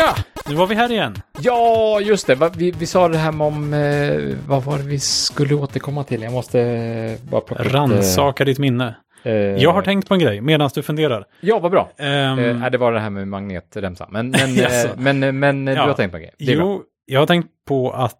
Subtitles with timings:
[0.00, 0.14] Ja,
[0.48, 1.14] nu var vi här igen.
[1.40, 2.50] Ja, just det.
[2.56, 3.74] Vi, vi sa det här om...
[3.74, 6.22] Eh, vad var det vi skulle återkomma till?
[6.22, 7.68] Jag måste eh, bara plocka det.
[7.68, 8.96] Rannsaka ditt minne.
[9.22, 11.24] Eh, Jag har tänkt på en grej medan du funderar.
[11.40, 11.90] Ja, vad bra.
[11.98, 14.08] Ehm, Eh, det var det här med magnetremsan.
[14.10, 15.82] Men, men, eh, men, eh, men eh, Ja.
[15.82, 16.34] du har tänkt på en grej.
[16.38, 16.64] Är bra.
[16.64, 18.18] jo, jag har tänkt på att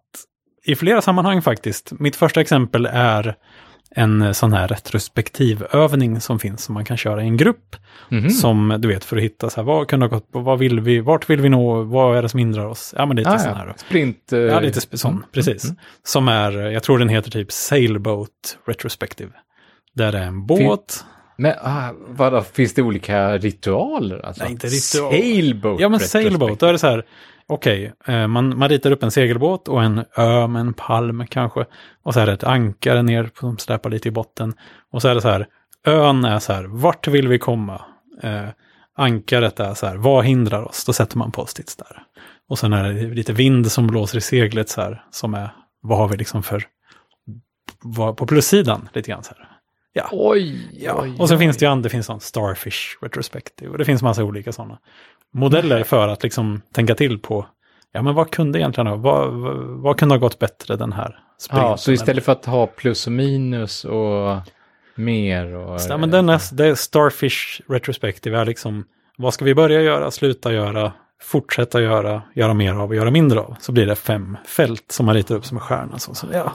[0.65, 1.91] i flera sammanhang faktiskt.
[1.99, 3.35] Mitt första exempel är
[3.95, 7.75] en eh, sån här retrospektivövning som finns som man kan köra i en grupp.
[8.09, 8.29] Mhm.
[8.29, 10.79] Som du vet för att hitta så här, vad kunde ha gått på, vad vill
[10.79, 12.93] vi, vart vill vi nå, vad är det som hindrar oss?
[12.97, 13.55] Ja, men lite Ah, sån ja.
[13.55, 13.73] här.
[13.77, 14.33] Sprint...
[14.33, 15.63] eh, Ja, lite sp- sån, mm, precis.
[15.63, 19.31] mm, Som är, jag tror den heter typ Sailboat Retrospective.
[19.95, 21.05] Där det är en båt.
[21.37, 24.25] Men ah, vadå, finns det olika ritualer?
[24.25, 24.43] Alltså?
[24.43, 25.11] Nej, inte ritual.
[25.11, 25.79] Sailboat.
[25.81, 27.05] Ja, men sailboat, då är det så här,
[27.47, 31.65] okej, okay, man, man ritar upp en segelbåt och en ö med en palm kanske.
[32.03, 34.53] Och så är det ett ankare ner som släpar lite i botten.
[34.91, 35.47] Och så är det så här,
[35.85, 37.81] ön är så här, vart vill vi komma?
[38.23, 38.49] Eh,
[38.97, 40.85] ankaret är så här, vad hindrar oss?
[40.85, 42.03] Då sätter man post-its där.
[42.49, 45.49] Och sen är det lite vind som blåser i seglet så här, som är,
[45.81, 46.63] vad har vi liksom för,
[47.83, 49.50] vad, på plussidan lite grann så här.
[49.93, 50.09] Ja.
[50.11, 51.39] Oj, Ja, oj, och sen oj.
[51.39, 54.77] finns det ju andra, det finns sån Starfish Retrospective och det finns massa olika sådana
[55.33, 57.45] modeller för att liksom tänka till på,
[57.91, 61.19] ja men vad kunde egentligen ha, vad, vad, vad kunde ha gått bättre den här
[61.37, 61.69] sprinten?
[61.69, 64.37] Ja, så istället för att ha plus och minus och
[64.95, 65.79] mer och...
[65.89, 68.85] Ja, men den är, det är Starfish Retrospective är liksom,
[69.17, 73.39] vad ska vi börja göra, sluta göra, fortsätta göra, göra mer av och göra mindre
[73.39, 73.55] av.
[73.59, 75.99] Så blir det fem fält som man ritar upp som en stjärna.
[75.99, 76.51] Så, så, ja.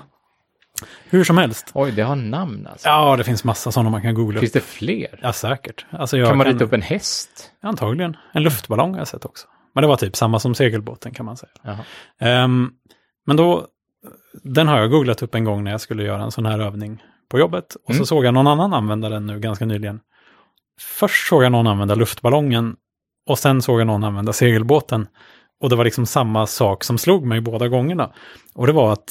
[1.11, 1.71] Hur som helst.
[1.75, 2.89] Oj, det har namn alltså.
[2.89, 4.41] Ja, det finns massa sådana man kan googla.
[4.41, 5.19] Finns det fler?
[5.23, 5.87] Ja, säkert.
[5.91, 7.53] Alltså jag kan man rita upp en häst?
[7.63, 8.17] Antagligen.
[8.33, 9.47] En luftballong har jag sett också.
[9.75, 11.79] Men det var typ samma som segelbåten kan man säga.
[12.21, 12.71] Ehm,
[13.27, 13.67] men då,
[14.43, 17.03] den har jag googlat upp en gång när jag skulle göra en sån här övning
[17.29, 17.75] på jobbet.
[17.85, 17.99] Och Mm.
[17.99, 20.01] så såg jag någon annan använda den nu ganska nyligen.
[20.81, 22.77] Först såg jag någon använda luftballongen
[23.29, 25.07] och sen såg jag någon använda segelbåten.
[25.61, 28.13] Och det var liksom samma sak som slog mig båda gångerna.
[28.55, 29.05] Och det var att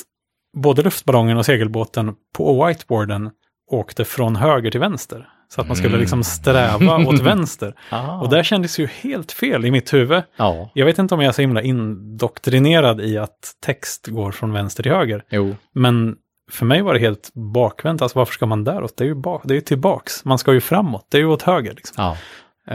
[0.55, 3.29] både luftballongen och segelbåten på whiteboarden
[3.71, 5.29] åkte från höger till vänster.
[5.49, 5.99] Så att man skulle Mm.
[5.99, 7.75] liksom sträva åt vänster.
[7.89, 8.19] Ah.
[8.21, 10.23] Och det kändes ju helt fel i mitt huvud.
[10.38, 14.53] Ja, Jag vet inte om jag är så himla indoktrinerad i att text går från
[14.53, 15.23] vänster till höger.
[15.29, 15.55] jo.
[15.73, 16.15] Men
[16.51, 18.01] för mig var det helt bakvänt.
[18.01, 18.97] Alltså varför ska man däråt?
[18.97, 20.25] Det är ju, bak, det är ju tillbaks.
[20.25, 21.07] Man ska ju framåt.
[21.11, 21.73] Det är ju åt höger.
[21.73, 21.94] Liksom.
[22.03, 22.17] Ja.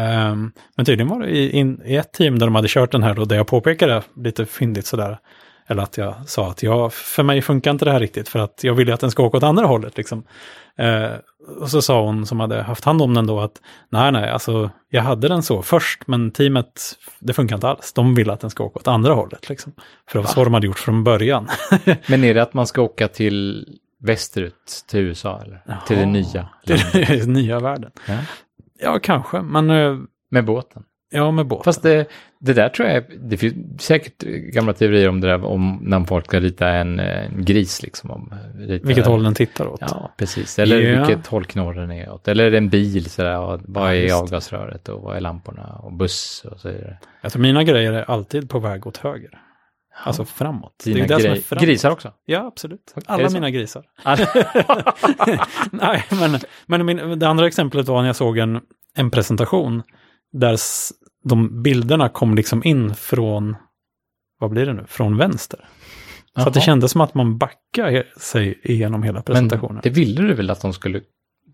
[0.00, 3.02] Ehm, men tydligen var det i, in, i ett team där de hade kört den
[3.02, 5.19] här då, där jag påpekade lite fyndigt sådär.
[5.70, 8.64] Eller att jag sa att jag, för mig funkar inte det här riktigt för att
[8.64, 9.97] jag vill ju att den ska åka åt andra hållet.
[9.97, 10.25] Liksom.
[10.78, 11.10] Eh,
[11.60, 13.60] och så sa hon som hade haft hand om den då att
[13.91, 17.92] nej, nej, alltså jag hade den så först, men teamet, det funkar inte alls.
[17.92, 19.48] De vill att den ska åka åt andra hållet.
[19.48, 19.72] Liksom.
[20.08, 21.48] För det var så de hade gjort från början.
[22.06, 23.66] Men är det att man ska åka till
[24.02, 25.62] västerut, till USA eller?
[25.87, 26.06] Till Jaha.
[26.06, 27.10] nya Det landet?
[27.10, 27.91] är den nya världen.
[28.08, 28.16] Ja.
[28.82, 29.97] Ja, kanske, men eh,
[30.31, 30.82] Med båten?
[31.10, 31.65] Ja, med båt.
[31.65, 32.06] Fast det,
[32.38, 34.22] det där tror jag, det finns säkert
[34.53, 38.10] gamla teorier om det där om när folk ska rita en, en gris liksom.
[38.10, 39.81] Om, rita, Vilket håll den tittar åt.
[39.81, 40.59] Ja, precis.
[40.59, 41.04] Eller Ja.
[41.06, 42.28] vilket håll knorren är åt.
[42.28, 46.69] Eller en bil sådär, vad är avgasröret och vad är lamporna och buss och så
[46.69, 46.99] vidare.
[47.22, 49.31] Jag tror mina grejer är alltid på väg åt höger.
[50.04, 50.82] Alltså framåt.
[50.84, 51.65] Dina det är det som är framåt.
[51.65, 52.12] grisar också?
[52.25, 52.94] Ja, absolut.
[53.06, 53.84] Alla mina grisar.
[55.72, 58.60] Nej, men, men min, det andra exemplet var när jag såg en,
[58.94, 59.82] en presentation
[60.32, 60.56] där
[61.24, 63.56] de bilderna kom liksom in från,
[64.38, 65.68] vad blir det nu, från vänster.
[66.34, 69.74] Så att det kändes som att man backar he- sig igenom hela presentationen.
[69.74, 71.00] Men det ville du väl att de skulle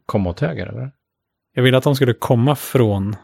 [0.06, 0.90] komma åt höger, eller?
[1.54, 3.16] Jag ville att de skulle komma från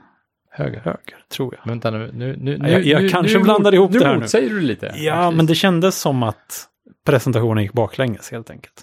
[0.51, 0.81] Höger?
[0.81, 1.71] höger, tror jag.
[1.71, 4.15] Vänta nu, nu, nu, Ja, jag- jag nu, kanske nu, blandar ihop nu det här
[4.15, 4.21] nu.
[4.21, 4.87] motsäger du lite.
[4.97, 5.37] Ja, faktiskt.
[5.37, 6.67] men det kändes som att
[7.07, 8.83] presentationen gick baklänges helt enkelt.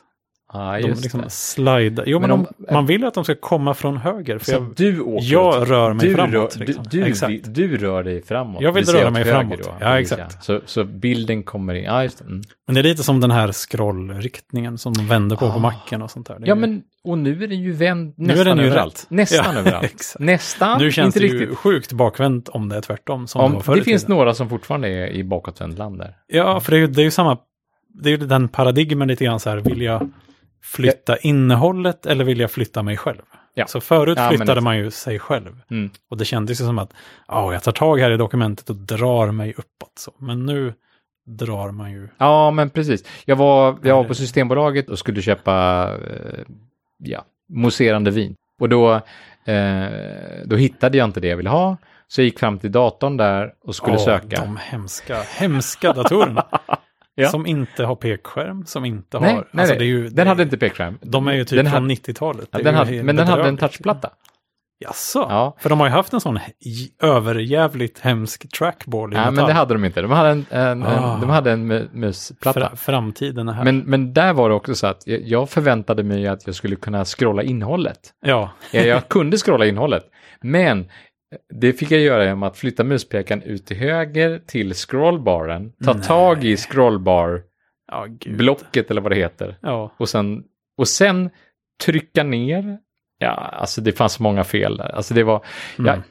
[0.53, 1.29] Ja, De just liksom det.
[1.29, 2.03] slida.
[2.05, 4.37] Jo, men, Men de, man vill att de ska komma från höger.
[4.37, 6.83] För jag, du åker jag rör mig du framåt, Rör, liksom.
[7.31, 8.61] du, du, du rör dig framåt.
[8.61, 9.59] Jag vill säger röra mig framåt.
[9.63, 10.43] Då, Ja, exakt.
[10.43, 11.83] Så, så bilden kommer in.
[11.83, 12.25] Ja, just det.
[12.25, 12.41] Mm.
[12.67, 15.59] men det är lite som den här scrollriktningen som de vänder på på Ah.
[15.59, 16.37] macken och sånt där.
[16.39, 19.05] Ja, ju- men och nu är den ju vänd Nu är nästan den ju överallt.
[19.09, 20.15] Nästan Ja, överallt.
[20.19, 23.27] Nästan, nu känns inte det ju sjukt bakvänt om det är tvärtom.
[23.27, 26.15] Som Om, det finns några som fortfarande är i bakåtvänd land där.
[26.27, 27.37] Ja, för det är ju, det är ju samma,
[28.03, 30.09] det är ju den paradigmen lite grann så här, vill jag
[30.61, 33.21] flytta innehållet eller vill jag flytta mig själv?
[33.53, 33.67] Ja.
[33.67, 34.63] Så förut Ja, men flyttade exakt.
[34.63, 35.61] man ju sig själv.
[35.71, 35.89] Mm.
[36.09, 36.93] Och det kändes ju som att,
[37.27, 39.91] ja, jag tar tag här i dokumentet och drar mig uppåt.
[39.99, 40.11] Så.
[40.17, 40.73] Men nu
[41.27, 43.03] drar man ju, Ja, men precis.
[43.25, 46.43] Jag var, jag var på Systembolaget och skulle köpa eh,
[46.97, 48.35] ja, mousserande vin.
[48.59, 48.93] Och då,
[49.45, 49.87] eh,
[50.45, 51.77] då hittade jag inte det jag ville ha.
[52.07, 54.41] Så jag gick fram till datorn där och skulle Åh, söka.
[54.41, 56.45] de hemska, hemska datorerna.
[57.21, 57.29] Ja.
[57.29, 59.47] Som inte har pekskärm, som inte Nej, har...
[59.51, 59.79] nej, alltså nej.
[59.79, 60.97] det ju, den hade inte pekskärm.
[61.01, 62.47] de är ju typ den från hade, 90-talet.
[62.51, 64.09] ja, Det den hade, men den hade en touchplatta.
[64.85, 65.25] Jaså?
[65.29, 65.55] Ja.
[65.59, 66.39] För de har ju haft en sån
[67.03, 69.47] överjävligt hemsk trackball i Nej, men metall.
[69.47, 70.01] det hade de inte.
[70.01, 71.13] De hade en, en, Ah.
[71.15, 72.59] en, de hade en mu- musplatta.
[72.59, 73.63] Fra- framtiden är här.
[73.63, 76.75] Men, men där var det också så att jag, jag förväntade mig att jag skulle
[76.75, 77.99] kunna scrolla innehållet.
[78.25, 80.03] Ja, Jag, jag kunde scrolla innehållet,
[80.41, 80.89] men
[81.53, 86.03] det fick jag göra genom att flytta muspekaren ut till höger till scrollbaren, ta Nej.
[86.03, 88.91] tag i scrollbar-blocket gud.
[88.91, 90.43] eller vad det heter Ja, och sen,
[90.77, 91.29] och sen
[91.83, 92.77] trycka ner.
[93.17, 94.95] Ja, alltså det fanns många fel där.
[94.95, 95.45] Alltså det var,
[95.79, 96.01] mm.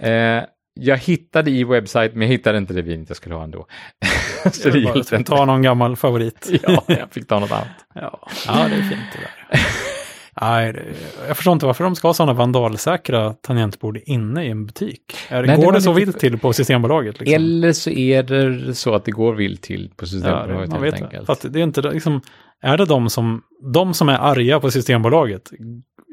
[0.00, 0.44] jag, eh,
[0.80, 3.66] jag hittade i webbsite, men jag hittade inte det vinet jag skulle ha ändå.
[4.52, 5.24] så det Jag inte.
[5.24, 6.50] ta någon gammal favorit.
[6.62, 7.66] Ja, jag fick ta något annat.
[7.94, 9.30] Ja, ja det är fint det där.
[10.40, 10.82] Nej, det,
[11.28, 15.16] jag förstår inte varför de ska ha sådana vandalsäkra tangentbord inne i en butik.
[15.28, 17.20] Är, Nej, det går var det så lite vilt till på Systembolaget?
[17.20, 17.34] Liksom?
[17.34, 20.82] Eller så är det så att det går vilt till på ja, det, Systembolaget man
[20.82, 21.18] helt vet det.
[21.18, 21.40] enkelt.
[21.40, 22.20] För det är inte liksom,
[22.60, 23.42] är det de som,
[23.72, 25.50] de som är arga på Systembolaget,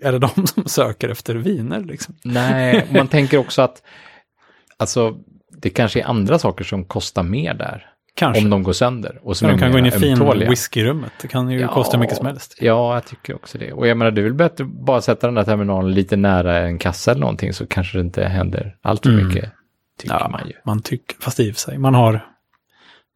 [0.03, 2.15] är det de som söker efter viner liksom?
[2.23, 3.81] Nej, man tänker också att
[4.77, 5.17] alltså,
[5.57, 7.90] det kanske är andra saker som kostar mer där.
[8.15, 8.43] Kanske.
[8.43, 9.19] Om de går sönder.
[9.23, 10.49] Och som de kan gå in i mer fin ömtåliga.
[10.49, 11.11] whiskyrummet.
[11.21, 11.67] Det kan ju Ja.
[11.67, 12.57] kosta mycket som helst.
[12.61, 13.73] Ja, jag tycker också det.
[13.73, 16.77] Och jag menar, det är väl bättre bara sätta den där terminalen lite nära en
[16.77, 19.27] kassa eller någonting så kanske det inte händer allt för Mm.
[19.27, 19.51] mycket.
[19.99, 20.53] Tycker Ja, man ju.
[20.65, 22.25] man tycker, fast i och för sig, man har,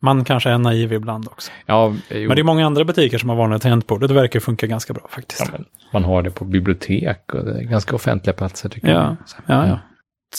[0.01, 1.51] man kanske är naiv ibland också.
[1.65, 4.67] Ja, jo, Men det är många andra butiker som har vanliga tangentbord det verkar funka
[4.67, 5.49] ganska bra faktiskt.
[5.53, 5.59] ja,
[5.93, 9.15] man har det på bibliotek och det är ganska offentliga platser tycker Ja,
[9.47, 9.67] jag.
[9.67, 9.79] Ja.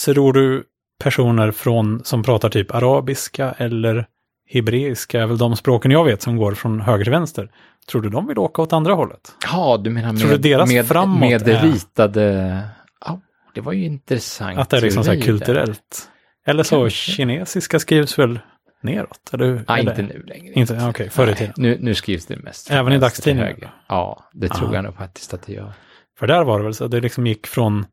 [0.05, 0.63] Tror du
[1.03, 4.05] personer från, som pratar typ arabiska eller
[4.49, 7.51] hebreiska, är väl de språken jag vet som går från höger till vänster.
[7.91, 9.35] Tror du de vill åka åt andra hållet?
[9.51, 12.61] Ja, du menar Tror med, du deras med, framåt med det ritade...
[13.05, 13.19] Ja,
[13.55, 14.57] det var ju intressant.
[14.57, 15.25] Att det är liksom så här där.
[15.25, 16.09] kulturellt?
[16.45, 17.11] Eller så Kanske.
[17.11, 18.39] kinesiska skrivs väl
[18.83, 19.29] neråt?
[19.33, 19.63] Eller?
[19.67, 20.53] Nej, inte nu längre.
[20.53, 21.53] Inte, ja, okej, förr i tiden.
[21.57, 22.71] Nu, nu skrivs det mest.
[22.71, 23.69] Även i höger.
[23.87, 24.75] Ja, det tror Ja.
[24.75, 25.73] jag nog faktiskt att det gör.
[26.19, 27.85] För där var det väl så det liksom gick från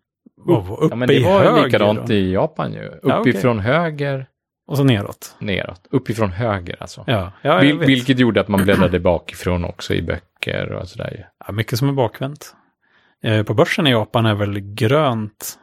[0.46, 2.82] oh, uppe Ja, men det i var höger likadant och, i Japan ju.
[3.02, 3.32] Ja, okej.
[3.32, 4.26] Uppifrån höger,
[4.66, 5.37] och så neråt.
[5.38, 5.87] neråt.
[5.90, 7.05] Uppifrån höger alltså.
[7.06, 7.88] Ja, ja Vil- vet.
[7.88, 11.28] vilket gjorde att man bläddrade bakifrån också i böcker och sådär.
[11.46, 12.55] Ja, mycket som är bakvänt.
[13.22, 15.58] Eh, på börsen i Japan är väl grönt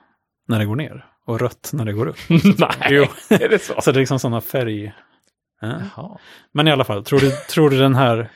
[0.48, 2.18] när det går ner och rött när det går upp.
[2.58, 3.06] Nej, Jo.
[3.30, 3.74] är det så?
[3.82, 4.94] Så det är liksom sådana färg...
[5.96, 6.20] Ja.
[6.54, 8.30] Men i alla fall, tror du, tror du den här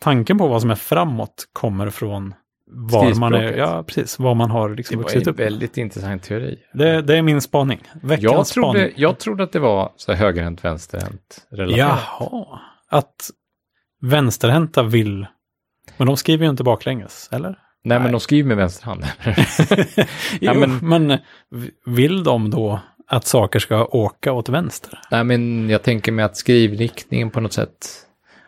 [0.00, 2.34] tanken på vad som är framåt kommer från
[2.74, 5.44] var man är, ja precis, vad man har Det liksom var vuxit en upp med.
[5.44, 6.58] väldigt intressant teori.
[6.72, 7.80] Det, det är min spaning.
[8.02, 8.92] Veckans Jag trodde, spaning.
[8.96, 12.00] jag trodde att det var så här högerhänt, vänsterhänt relaterat.
[12.18, 13.30] Jaha, att
[14.00, 15.26] vänsterhänta vill,
[15.96, 17.48] men de skriver ju inte baklänges, eller?
[17.84, 18.12] Nej, men Nej.
[18.12, 19.04] de skriver med vänster hand.
[20.40, 20.78] jo, men-
[21.08, 21.18] men,
[21.86, 24.98] vill de då att saker ska åka åt vänster?
[25.10, 27.86] Nej, men jag tänker mig att skrivriktningen på något sätt,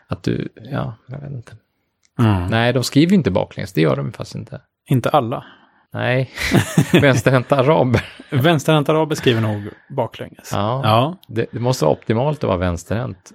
[0.09, 1.53] att du, ja, jag vet inte.
[2.19, 2.47] Mm.
[2.47, 4.61] Nej, de skriver ju inte baklänges, det gör de fast inte.
[4.91, 5.45] Inte alla.
[5.93, 6.31] Nej,
[6.93, 8.05] vänsterhänta araber.
[8.31, 10.51] Vänsterhänta araber skriver nog baklänges.
[10.53, 13.33] Ja, Ja, Det, det måste vara optimalt att vara vänsterhänt.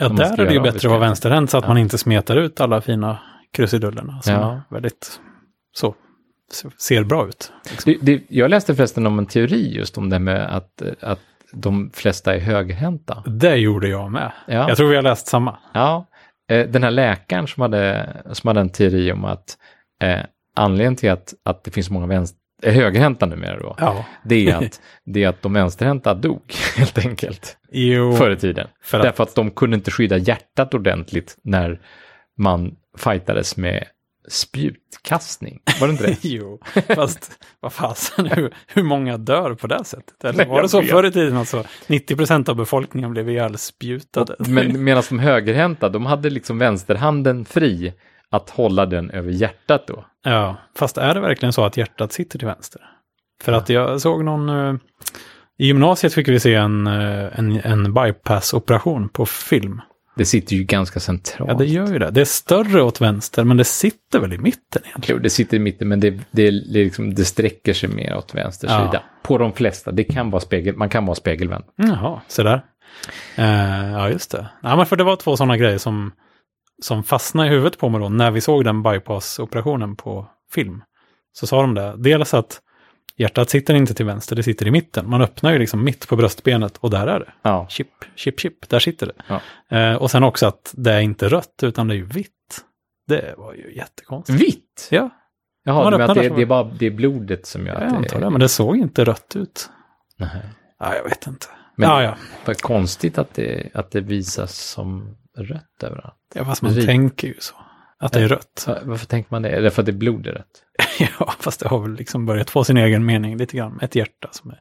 [0.00, 1.68] ja där är det ju bättre att vara vänsterhänt så att Ja.
[1.68, 3.18] man inte smetar ut alla fina
[3.52, 4.60] krusidullerna som Ja.
[4.70, 5.20] väldigt
[5.72, 5.94] så
[6.78, 7.52] ser bra ut.
[7.84, 11.20] Det, det, jag läste förresten om en teori just om det med att, att
[11.52, 13.22] de flesta är högerhänta.
[13.26, 14.32] Det gjorde jag med.
[14.46, 14.68] Ja.
[14.68, 15.58] Jag tror vi har läst samma.
[15.74, 16.06] Ja,
[16.48, 19.58] den här läkaren som hade, som hade en teori om att
[20.02, 20.20] eh,
[20.56, 24.56] anledningen till att, att det finns många vänster, eh, högerhänta numera då, Ja, det är,
[24.56, 26.42] att, det är att de vänsterhänta dog
[26.76, 28.12] helt enkelt jo.
[28.12, 28.68] förr i tiden.
[28.82, 31.80] För att- Därför att de kunde inte skydda hjärtat ordentligt när
[32.38, 33.84] man fightades med
[34.28, 35.58] spjutkastning.
[35.80, 36.16] Var det inte det?
[36.28, 36.60] Jo,
[36.94, 37.30] fast
[37.60, 40.24] vad fasen, hur, hur många dör på det sättet?
[40.24, 41.64] Eller var det så förr i tiden alltså?
[41.86, 44.36] 90% av befolkningen blev ihjälspjutade.
[44.38, 47.92] Men medan de högerhänta, de hade liksom vänsterhanden fri
[48.30, 50.04] att hålla den över hjärtat då.
[50.24, 52.80] Ja, fast är det verkligen så att hjärtat sitter till vänster?
[53.42, 54.48] För att jag såg någon...
[54.48, 54.74] eh,
[55.58, 59.80] I gymnasiet fick vi se en, eh, en, en bypass-operation på film.
[60.16, 61.50] Det sitter ju ganska centralt.
[61.50, 62.10] Ja, det gör ju det.
[62.10, 65.18] Det är större åt vänster, men det sitter väl i mitten egentligen?
[65.18, 68.34] Jo, det sitter i mitten, men det, det, det, liksom, det sträcker sig mer åt
[68.34, 68.86] vänster Ja.
[68.86, 69.02] sida.
[69.22, 69.92] På de flesta.
[69.92, 71.64] Det kan vara spegel, man kan vara spegelvänd.
[71.76, 72.62] Jaha, så där.
[73.36, 74.46] Eh, ja, just det.
[74.62, 76.12] Ja, men för det var två sådana grejer som,
[76.82, 80.82] som fastnade i huvudet på mig då när vi såg den bypass-operationen på film.
[81.32, 81.94] Så sa de det.
[81.98, 82.58] Dels att
[83.18, 85.10] hjärtat sitter inte till vänster, det sitter i mitten.
[85.10, 87.32] Man öppnar ju liksom mitt på bröstbenet och där är det.
[87.42, 87.66] Ja.
[87.68, 89.12] Chip, chip, chip, där sitter det.
[89.68, 89.76] Ja.
[89.78, 92.32] Eh, och sen också att det är inte rött utan det är ju vitt.
[93.08, 94.40] Det var ju jättekonstigt.
[94.42, 94.88] Vitt?
[94.90, 95.10] Ja,
[95.64, 97.82] Jaha, Man du menar att det, det är bara det är blodet som gör jag
[97.82, 98.30] att det antar det.
[98.30, 99.70] Men det såg inte rött ut.
[100.16, 100.28] Nej.
[100.78, 101.46] Ja, jag vet inte.
[101.76, 102.16] Men- ja, ja.
[102.44, 106.14] Vad konstigt att det, att det visas som rött överallt.
[106.34, 106.86] ja, fast man Rit.
[106.86, 107.54] tänker ju så.
[107.98, 108.64] Att det är rött.
[108.66, 109.48] Va- Varför tänker man det?
[109.50, 110.62] Är det för att det är blod i rött?
[111.18, 113.78] ja, fast det har väl liksom börjat få sin egen mening lite grann.
[113.82, 114.60] Ett hjärta som är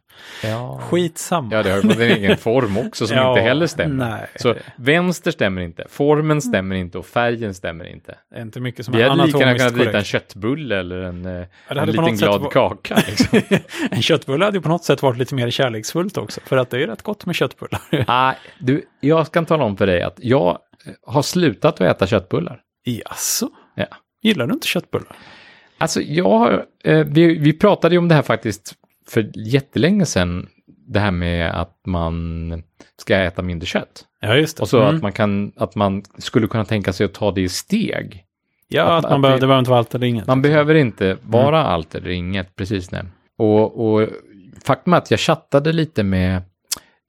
[0.49, 0.79] Ja.
[0.89, 1.49] skitsamma.
[1.55, 4.09] Ja, det har ju fått en egen form också som Ja, inte heller stämmer.
[4.09, 4.27] nej.
[4.35, 8.15] Så vänster stämmer inte, formen stämmer inte och färgen stämmer inte.
[8.31, 10.79] Det är inte mycket som Vi är hade lika gärna anatomiskt kunnat rita en köttbulle
[10.79, 11.31] eller en, eh,
[11.69, 12.95] det en liten glad var- kaka.
[13.07, 13.41] Liksom.
[13.91, 16.41] en köttbulle hade ju på något sätt varit lite mer kärleksfullt också.
[16.45, 17.81] För att det är ju rätt gott med köttbullar.
[18.07, 22.07] Nej, du, jag ska tala om för dig att jag eh, har slutat att äta
[22.07, 22.61] köttbullar.
[22.85, 23.49] Jaså?
[23.75, 23.85] Ja.
[24.21, 25.15] Gillar du inte köttbullar?
[25.77, 28.73] Alltså, jag har, eh, vi, vi pratade ju om det här faktiskt
[29.07, 30.47] för jättelänge sedan,
[30.87, 32.63] det här med att man
[33.01, 34.05] ska äta mindre kött.
[34.21, 34.61] Ja, just det.
[34.61, 34.95] Och så Mm.
[34.95, 38.23] att, man kan, att man skulle kunna tänka sig att ta det i steg.
[38.67, 40.27] Ja, att- att, man behöver, det- behöver inte vara allt eller inget.
[40.27, 43.05] Man behöver inte vara allt eller inget, precis det.
[43.37, 44.09] Och, och
[44.65, 46.41] faktum är att jag chattade lite med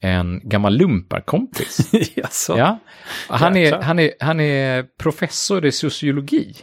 [0.02, 1.90] en gammal lumparkompis.
[2.14, 2.58] Jaså?
[2.58, 2.78] ja.
[3.28, 6.54] han, är, han, är, han är professor i sociologi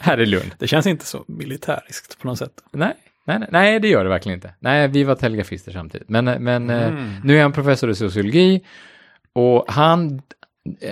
[0.00, 0.54] här i Lund.
[0.58, 2.52] Det känns inte så militäriskt på något sätt.
[2.72, 2.94] Nej,
[3.26, 4.54] nej, nej, nej, det gör det verkligen inte.
[4.60, 6.08] Nej, vi var telegrafister samtidigt.
[6.08, 7.14] Men, men eh, Mm.
[7.24, 8.64] nu är han professor i sociologi
[9.32, 10.22] och han,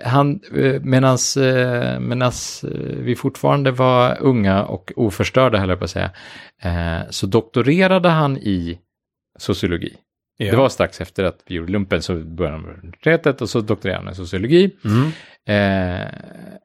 [0.05, 0.41] han
[0.83, 6.11] medans, eh, medans eh, vi fortfarande var unga och oförstörda, höll jag på att säga,
[7.11, 8.79] så doktorerade han i
[9.39, 9.97] sociologi.
[10.47, 10.51] Ja.
[10.51, 13.61] Det var strax efter att vi gjorde lumpen så började han med universitetet och så
[13.61, 14.71] doktorerade han i sociologi.
[14.85, 15.13] Mm.
[15.47, 16.07] Eh,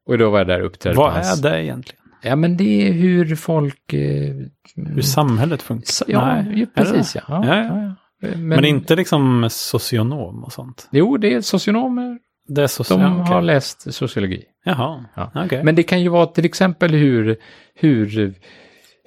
[0.07, 1.45] och då var jag där uppträdd på Vad hans...
[1.45, 2.01] är det egentligen?
[2.21, 3.93] Ja, men det är hur folk...
[3.93, 4.35] Eh,
[4.75, 5.87] Hur samhället funkar?
[6.07, 6.59] Ja, Nej.
[6.59, 7.21] ju, precis ja.
[7.27, 7.95] Ja, ja, ja.
[8.21, 10.87] Men, Men, inte liksom socionom och sånt?
[10.91, 12.19] Jo, det är socionomer.
[12.47, 12.83] Det är så...
[12.83, 13.33] De okej.
[13.33, 14.43] har läst sociologi.
[14.65, 15.31] Jaha, Ja.
[15.35, 15.63] okej.
[15.63, 17.37] Men det kan ju vara till exempel hur,
[17.75, 18.33] hur,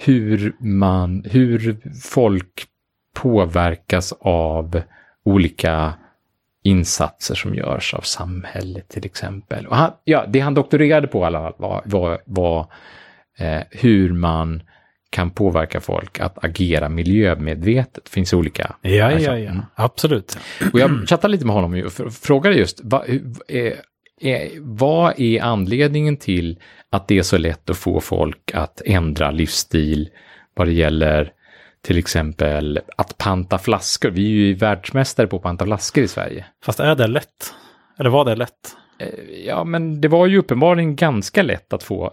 [0.04, 2.64] hur man, hur folk
[3.14, 4.83] påverkas av
[5.25, 5.95] olika
[6.62, 9.67] insatser som görs av samhället till exempel.
[9.67, 12.67] Och han, ja, det han doktorerade på alla fall var, var, var
[13.38, 14.62] eh, hur man
[15.11, 18.05] kan påverka folk att agera miljömedvetet.
[18.05, 18.75] Det finns olika.
[18.81, 19.50] Ja, ja, ja.
[19.50, 19.62] mm.
[19.75, 20.38] Absolut.
[20.73, 23.75] Och jag chattade lite med honom och fr- frågade just, va, hur- är,
[24.21, 26.59] är, vad är anledningen till
[26.90, 30.09] att det är så lätt att få folk att ändra livsstil
[30.55, 31.33] vad det gäller
[31.87, 34.10] till exempel att panta flaskor.
[34.10, 36.46] Vi är ju världsmästare på att panta flaskor i Sverige.
[36.64, 37.54] Fast är det lätt?
[37.99, 38.76] Eller var det lätt?
[38.99, 39.08] Eh,
[39.46, 42.12] Ja, men det var ju uppenbarligen ganska lätt att få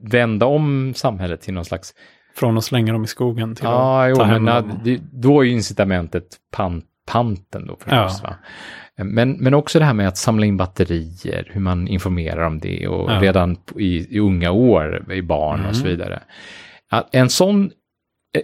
[0.00, 1.94] vända om samhället till någon slags
[2.36, 4.80] Från att slänga dem i skogen till Ja, att jo, ta hem dem?
[4.84, 8.20] det, då är ju incitamentet pan, panten då förstås.
[8.22, 8.28] Ja.
[8.28, 8.34] Va?
[9.04, 12.88] Men, men också det här med att samla in batterier, hur man informerar om det
[12.88, 13.18] och Ja.
[13.22, 15.90] redan i, i unga år i barn och så Mm.
[15.96, 16.22] vidare.
[16.90, 17.70] Att en sån,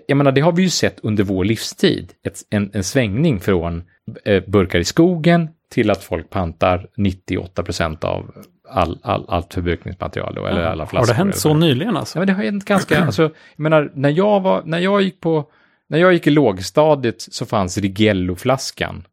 [0.06, 3.84] jag menar det har vi ju sett under vår livstid, ett, en, en svängning från
[4.24, 8.30] eh, burkar i skogen till att folk pantar 98 procent av
[8.68, 11.06] all, all, allt förbrukningsmaterial då, eller alla flaskor.
[11.06, 12.18] Har det hänt så nyligen alltså?
[12.18, 15.20] Ja, men det har hänt ganska, alltså, jag menar, när jag var, när jag gick
[15.20, 15.50] på,
[15.88, 19.04] när jag gick i lågstadiet så fanns Rigello-flaskan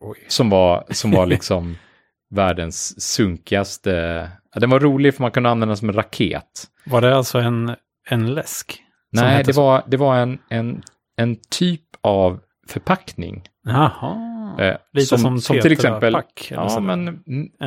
[0.00, 0.18] Oj.
[0.28, 1.76] som var, som var liksom
[2.30, 6.66] världens sunkigaste, ja, den var rolig för man kunde använda den som en raket.
[6.84, 7.76] Var det alltså en,
[8.08, 8.81] en läsk?
[9.12, 10.82] Nej, det var, det var en, en,
[11.16, 13.42] en typ av förpackning.
[13.64, 14.28] Jaha.
[14.58, 16.80] Eh, Lite som, som, som till exempel, eller ja så.
[16.80, 17.22] men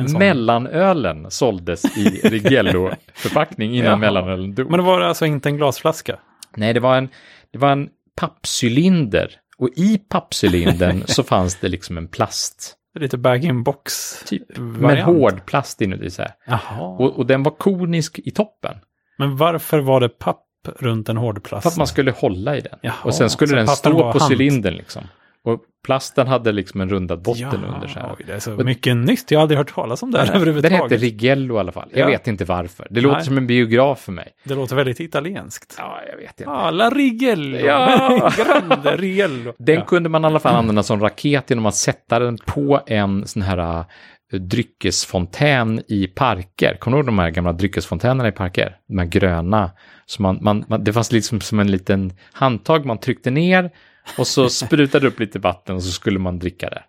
[0.08, 0.18] sån.
[0.18, 3.96] mellanölen såldes i Rigello-förpackning innan Jaha.
[3.96, 4.70] mellanölen dog.
[4.70, 6.18] Men det var alltså inte en glasflaska?
[6.56, 7.08] Nej, det var en,
[7.52, 9.30] det var en pappcylinder.
[9.58, 12.76] Och i pappcylindern så fanns det liksom en plast.
[12.98, 14.58] Lite bag-in-box Typ.
[14.58, 15.06] Variant.
[15.06, 16.32] hård plast inuti så här.
[16.80, 18.74] Och, och den var konisk i toppen.
[19.18, 20.45] Men varför var det papp
[20.78, 21.62] runt en hård plast?
[21.62, 22.78] För att man skulle hålla i den.
[22.82, 24.32] Jaha, och sen skulle den stå på hand.
[24.32, 25.02] cylindern liksom.
[25.44, 28.14] Och plasten hade liksom en rundad botten Ja, under så här.
[28.18, 29.30] Oj, det är så Och- mycket nytt.
[29.30, 30.82] Jag har aldrig hört talas om det här Den överhuvudtaget.
[30.82, 31.88] hette Rigello i alla fall.
[31.92, 32.06] Jag Ja.
[32.06, 32.86] vet inte varför.
[32.90, 33.24] Det låter Nej.
[33.24, 34.28] som en biograf för mig.
[34.44, 35.74] Det låter väldigt italienskt.
[35.78, 36.50] Ja, jag vet inte.
[36.52, 37.56] Alla Rigello.
[37.58, 38.32] Ja.
[38.36, 39.52] Grande Rigello.
[39.58, 39.84] Den ja.
[39.84, 43.42] kunde man i alla fall använda som raket genom att sätta den på en sån
[43.42, 43.84] här
[44.32, 46.76] dryckesfontän i parker.
[46.76, 48.76] Kommer du ihåg de här gamla dryckesfontänerna i parker?
[48.88, 49.70] De här gröna.
[50.06, 53.70] Så man, man, man, det fanns liksom som en liten handtag man tryckte ner
[54.18, 56.82] och så sprutade upp lite vatten och så skulle man dricka det.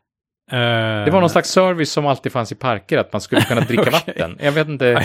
[0.52, 3.62] Eh, Det var någon slags service som alltid fanns i parker, att man skulle kunna
[3.68, 4.38] dricka vatten.
[4.40, 5.04] Jag vet inte.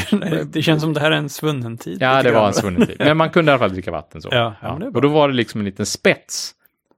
[0.53, 1.99] Det känns som det här är en svunnen tid.
[2.03, 2.97] Ja, det var en svunnen tid.
[2.99, 4.29] Men man kunde i alla fall dricka vatten så.
[4.33, 6.53] Ja, ja, och då var det liksom en liten spets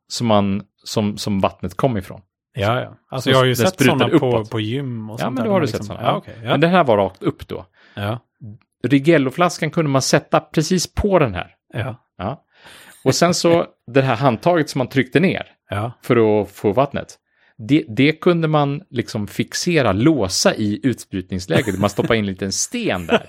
[0.09, 2.21] som, man, som, som vattnet kom ifrån.
[2.57, 2.95] Ja, ja.
[3.11, 4.51] Alltså Så jag har ju sett sådana på, uppåt.
[4.51, 6.23] på gym och Ja, sånt men där, då har du sett liksom- sådana.
[6.27, 6.33] Ja.
[6.41, 6.57] Men Ja.
[6.57, 7.67] den här var rakt upp då.
[7.95, 8.19] Ja.
[8.87, 11.51] Rigello-flaskan kunde man sätta precis på den här.
[11.75, 11.97] Ja.
[12.19, 12.43] Ja.
[13.05, 15.93] Och sen så det här handtaget som man tryckte ner Ja.
[16.03, 17.19] för att få vattnet.
[17.69, 21.79] Det, det kunde man liksom fixera, låsa i utsprutningsläget.
[21.79, 23.27] Man stoppade in en liten sten där.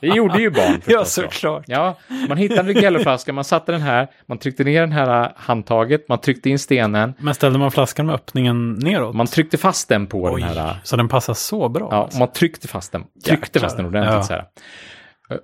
[0.00, 0.92] Det gjorde ju barn förstås.
[0.92, 1.04] Ja, då.
[1.04, 1.64] såklart.
[1.66, 1.98] Ja,
[2.28, 6.18] man hittade en Rigelloflaska, man satte den här, man tryckte ner den här handtaget, man
[6.20, 9.14] tryckte in stenen, Men ställde man flaskan med öppningen neråt?
[9.16, 10.76] man tryckte fast den på Oj, den här...
[10.84, 11.88] så den passar så bra?
[11.90, 12.18] Ja, alltså.
[12.18, 13.62] man tryckte fast den, tryckte Jäklar.
[13.62, 14.22] fast den ordentligt Ja.
[14.22, 14.44] så här.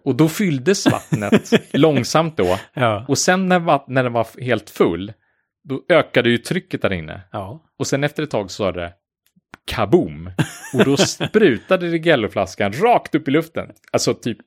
[0.04, 2.58] Och då fylldes vattnet långsamt då.
[2.74, 3.04] ja.
[3.08, 5.12] Och sen när, när den var helt full,
[5.68, 7.20] då ökade ju trycket där inne.
[7.32, 7.64] ja.
[7.78, 8.92] Och sen efter ett tag så sa det
[9.66, 10.30] kaboom.
[10.74, 13.70] Och då sprutade Rigelloflaskan rakt upp i luften.
[13.92, 14.38] Alltså typ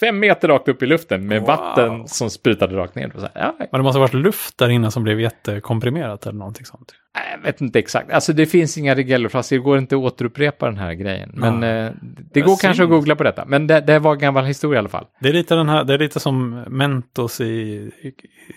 [0.00, 1.46] fem meter rakt upp i luften med Wow.
[1.48, 3.10] vatten som sprutade rakt ner.
[3.14, 6.38] Så här, ja, Men det måste ha varit luft där inne som blev jättekomprimerat eller
[6.38, 6.92] någonting sånt.
[7.32, 8.10] Jag vet inte exakt.
[8.10, 11.30] Alltså det finns inga Rigelloflaskor, det går inte att återupprepa den här grejen.
[11.34, 11.68] Men Ja.
[11.68, 11.92] eh,
[12.32, 12.90] det går kanske att synd.
[12.90, 13.44] googla på detta.
[13.44, 15.06] Men det, det var en gammal historia i alla fall.
[15.20, 17.44] Det är lite, den här, det är lite som Mentos i,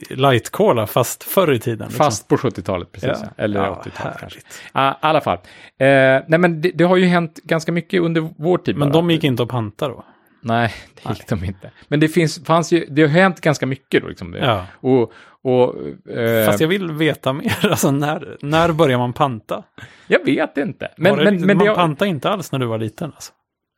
[0.09, 1.87] i light cola fast förr i tiden.
[1.87, 2.05] liksom.
[2.05, 3.09] Fast på 70-talet precis.
[3.21, 3.43] Ja.
[3.43, 4.39] Eller Ja, 80-talet kanske.
[4.39, 4.41] I
[4.73, 5.37] alla fall.
[5.77, 5.87] Eh,
[6.27, 8.77] nej men det, det har ju hänt ganska mycket under vår tid.
[8.77, 8.93] Men bara.
[8.93, 10.05] de gick inte att panta då?
[10.41, 11.71] Nej, det gick de inte.
[11.87, 14.07] Men det finns, fanns ju, det har hänt ganska mycket då.
[14.07, 14.33] Liksom.
[14.33, 14.65] Ja.
[14.73, 15.11] Och,
[15.43, 15.75] och,
[16.11, 17.57] eh, Fast jag vill veta mer.
[17.69, 19.63] Alltså när, när börjar man panta?
[20.07, 20.91] jag vet inte.
[20.97, 23.11] Men, det, men, men man det, pantade inte alls när du var liten.
[23.15, 23.31] Alltså.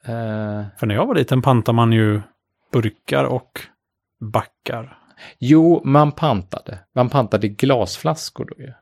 [0.06, 2.22] eh, För när jag var liten pantade man ju
[2.72, 3.60] burkar och
[4.34, 4.98] backar.
[5.40, 6.80] jo, man pantade.
[6.96, 8.74] Man pantade glasflaskor då ju.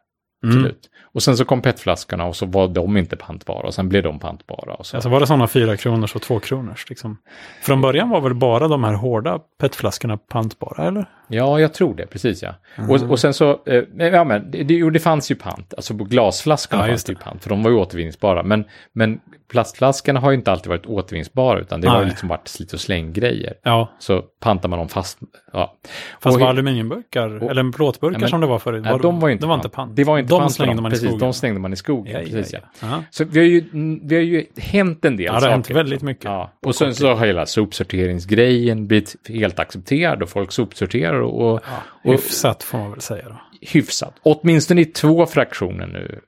[0.44, 0.72] Mm.
[1.14, 4.20] Och sen så kom petflaskorna och så var de inte pantbara och sen blev de
[4.20, 4.74] pantbara.
[4.74, 4.98] Och så.
[4.98, 7.18] Alltså var det sådana fyra kronors och två kronors liksom?
[7.62, 11.06] Från början var väl bara de här hårda petflaskorna pantbara, eller?
[11.28, 12.56] Ja, jag tror det, precis ja.
[12.76, 12.90] Mm.
[12.90, 16.04] Och, och sen så, eh, ja men det, jo, det fanns ju pant, alltså på
[16.04, 18.44] glasflaskorna Ja, fanns det ju pant, för de var ju återvinningsbara.
[18.44, 19.20] Men, men
[19.52, 22.10] plastflaskorna har ju inte alltid varit återvinningsbara, utan det har ju Nej.
[22.10, 23.54] liksom varit slit och släng-grejer.
[23.64, 25.20] Ja, Så pantar man dem fast,
[25.54, 25.76] ja.
[26.22, 29.00] fast Och- var aluminiumburkar, och- eller plåtburkar Ja, men- som det var förut, Nej, var,
[29.00, 29.66] de var ju inte det var pant.
[29.66, 29.96] inte pant.
[29.96, 30.84] Det var inte de slängde dem.
[30.84, 31.20] man precis, i skogen.
[31.20, 32.60] De slängde man i skogen, Ja, ja, precis ja.
[32.82, 32.88] ja.
[32.92, 33.04] Ja.
[33.12, 33.64] Så vi har ju,
[34.04, 35.52] vi har ju hänt en del Ja, det har saker.
[35.52, 36.26] hänt väldigt mycket.
[36.26, 36.52] Ja.
[36.66, 41.62] Och sen så har hela sopsorteringsgrejen blivit helt accepterad och folk sopsorterar och, och,
[42.04, 43.36] Hyfsat får man väl säga då.
[43.62, 44.14] hyfsat.
[44.24, 46.20] Åtminstone i två fraktioner nu.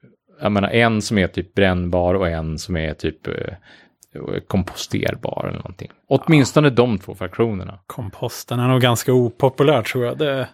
[0.41, 3.33] Jag menar en som är typ brännbar och en som är typ eh,
[4.47, 5.91] komposterbar eller någonting.
[6.09, 7.79] Åtminstone de två fraktionerna.
[7.87, 10.17] Komposten är nog ganska opopulär tror jag.
[10.17, 10.47] Det,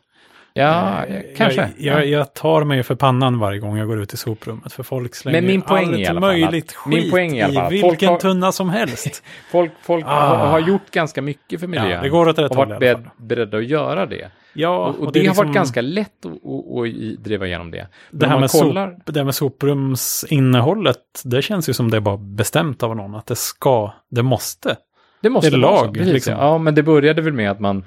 [0.59, 1.05] Ja,
[1.37, 1.69] kanske.
[1.77, 4.73] Jag, jag, jag tar mig för pannan varje gång jag går ut i soprummet.
[4.73, 7.41] För folk slänger Men min poäng allt i alla fall möjligt skit min poäng i
[7.41, 9.23] alla fall i vilken har- tunna som helst.
[9.51, 10.09] Folk, folk Ah.
[10.35, 11.89] har, har gjort ganska mycket för miljön.
[11.89, 13.09] Ja, det går åt rätt och varit fall.
[13.17, 14.31] beredda att göra det.
[14.53, 17.71] Ja, Och, och, det det, är har liksom- varit ganska lätt att, att, driva igenom
[17.71, 17.87] det.
[18.11, 21.97] Men Det här, med kollar, sop, det här med soprumsinnehållet, det känns ju som det
[21.97, 24.75] är bara bestämt av någon att det ska, det måste.
[25.21, 26.33] det måste det är lag, precis, liksom.
[26.33, 27.83] Ja, men det började väl med att man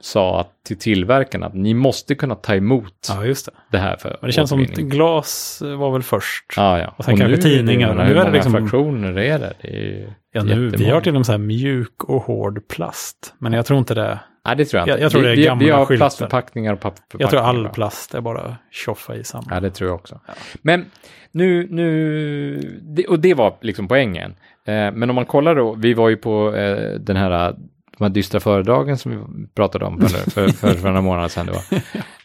[0.00, 3.52] sa att, till tillverkarna att ni måste kunna ta emot Ja, just det.
[3.70, 6.44] det här för Men det känns som att glas var väl först.
[6.56, 6.94] Ja, ja.
[6.96, 7.94] Och sen kanske nu, tidningar.
[7.94, 9.52] Nu hur många liksom- fraktioner är det?
[9.62, 9.68] Det
[10.02, 13.34] är Ja, nu, vi har till och med så här mjuk och hård plast.
[13.38, 14.20] Men jag tror inte det.
[14.46, 14.90] Nej, det tror jag inte.
[14.90, 16.00] Jag- jag tror vi, det är vi, gamla vi har skyltar.
[16.04, 17.24] plastförpackningar och pappförpackningar.
[17.24, 19.44] Jag tror all plast är bara tjoffa i samma.
[19.50, 20.20] Ja, det tror jag också.
[20.62, 20.84] Men
[21.32, 24.30] nu, nu, och det var liksom poängen.
[24.66, 27.54] Eh, men om man kollar då, vi var ju på eh, den här,
[28.00, 31.48] de här dystra föredragen som vi pratade om för, för, för, för några månader sedan.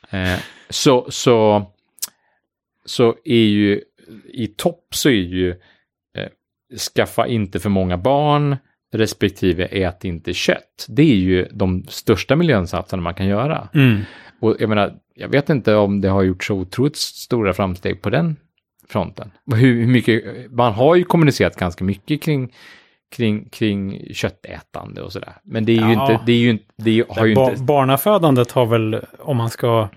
[0.10, 1.66] Eh, så, så,
[2.86, 3.82] så är ju,
[4.34, 5.50] i topp så är ju,
[6.18, 6.28] eh,
[6.96, 8.58] skaffa inte för många barn,
[8.94, 10.86] respektive ät inte kött.
[10.90, 13.70] Det är ju de största miljöinsatserna man kan göra.
[13.74, 14.02] Mm.
[14.40, 18.10] Och jag menar, jag vet inte om det har gjort så otroligt stora framsteg på
[18.10, 18.36] den
[18.90, 19.32] fronten.
[19.56, 22.54] Hur, hur mycket, man har ju kommunicerat ganska mycket kring,
[23.16, 25.34] kring, kring köttätande och sådär.
[25.44, 26.12] Men det är ju Ja.
[26.12, 29.50] inte, det är ju inte, det har ju Ba- inte, Barnafödandet har väl, om man
[29.50, 29.88] ska,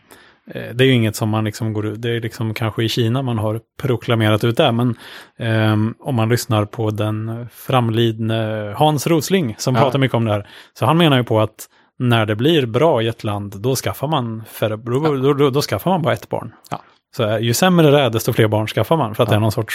[0.51, 2.89] eh, det är ju inget som man liksom går ut, det är liksom kanske i
[2.89, 4.95] Kina man har proklamerat ut det, men
[5.39, 9.81] ehm, om man lyssnar på den framlidne Hans Rosling som Ja.
[9.83, 11.67] pratar mycket om det här, så han menar ju på att
[11.99, 15.63] när det blir bra i ett land, då skaffar man, färre, då, då, då, då
[15.63, 16.53] skaffar man bara ett barn.
[16.71, 16.81] Ja.
[17.17, 19.33] Så ju sämre det är, desto fler barn skaffar man, för att Ja.
[19.33, 19.75] det är någon sorts,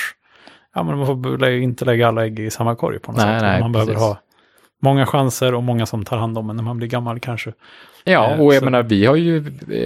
[0.76, 3.42] ja men man får inte lägga alla ägg i samma korg på något Nej, sätt.
[3.42, 4.08] nej, man behöver precis.
[4.08, 4.20] ha
[4.82, 7.54] många chanser och många som tar hand om en när man blir gammal kanske.
[8.04, 9.44] ja, eh, och jag så- menar, vi har ju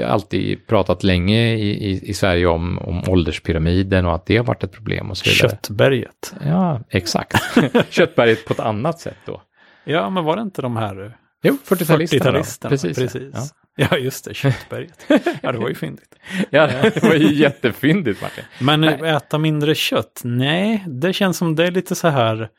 [0.08, 4.64] alltid pratat länge i, i, i Sverige om, om ålderspyramiden och att det har varit
[4.64, 5.50] ett problem och så vidare.
[5.50, 6.36] Köttberget.
[6.46, 7.36] Ja, exakt.
[7.90, 9.42] Köttberget på ett annat sätt då.
[9.84, 12.32] Ja, men var det inte de här Jo, 40-talisterna.
[12.32, 12.70] 40-talisterna?
[12.70, 12.98] Precis.
[12.98, 13.34] Precis.
[13.34, 13.42] Ja.
[13.92, 13.98] Ja.
[13.98, 15.06] just det, Köttberget.
[15.42, 16.16] ja, det var ju fyndigt.
[16.50, 18.44] Ja, det var ju jättefyndigt Martin.
[18.60, 20.22] Men äta mindre kött?
[20.24, 22.50] Nej, det känns som det är lite så här,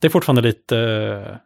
[0.00, 0.76] det är fortfarande lite,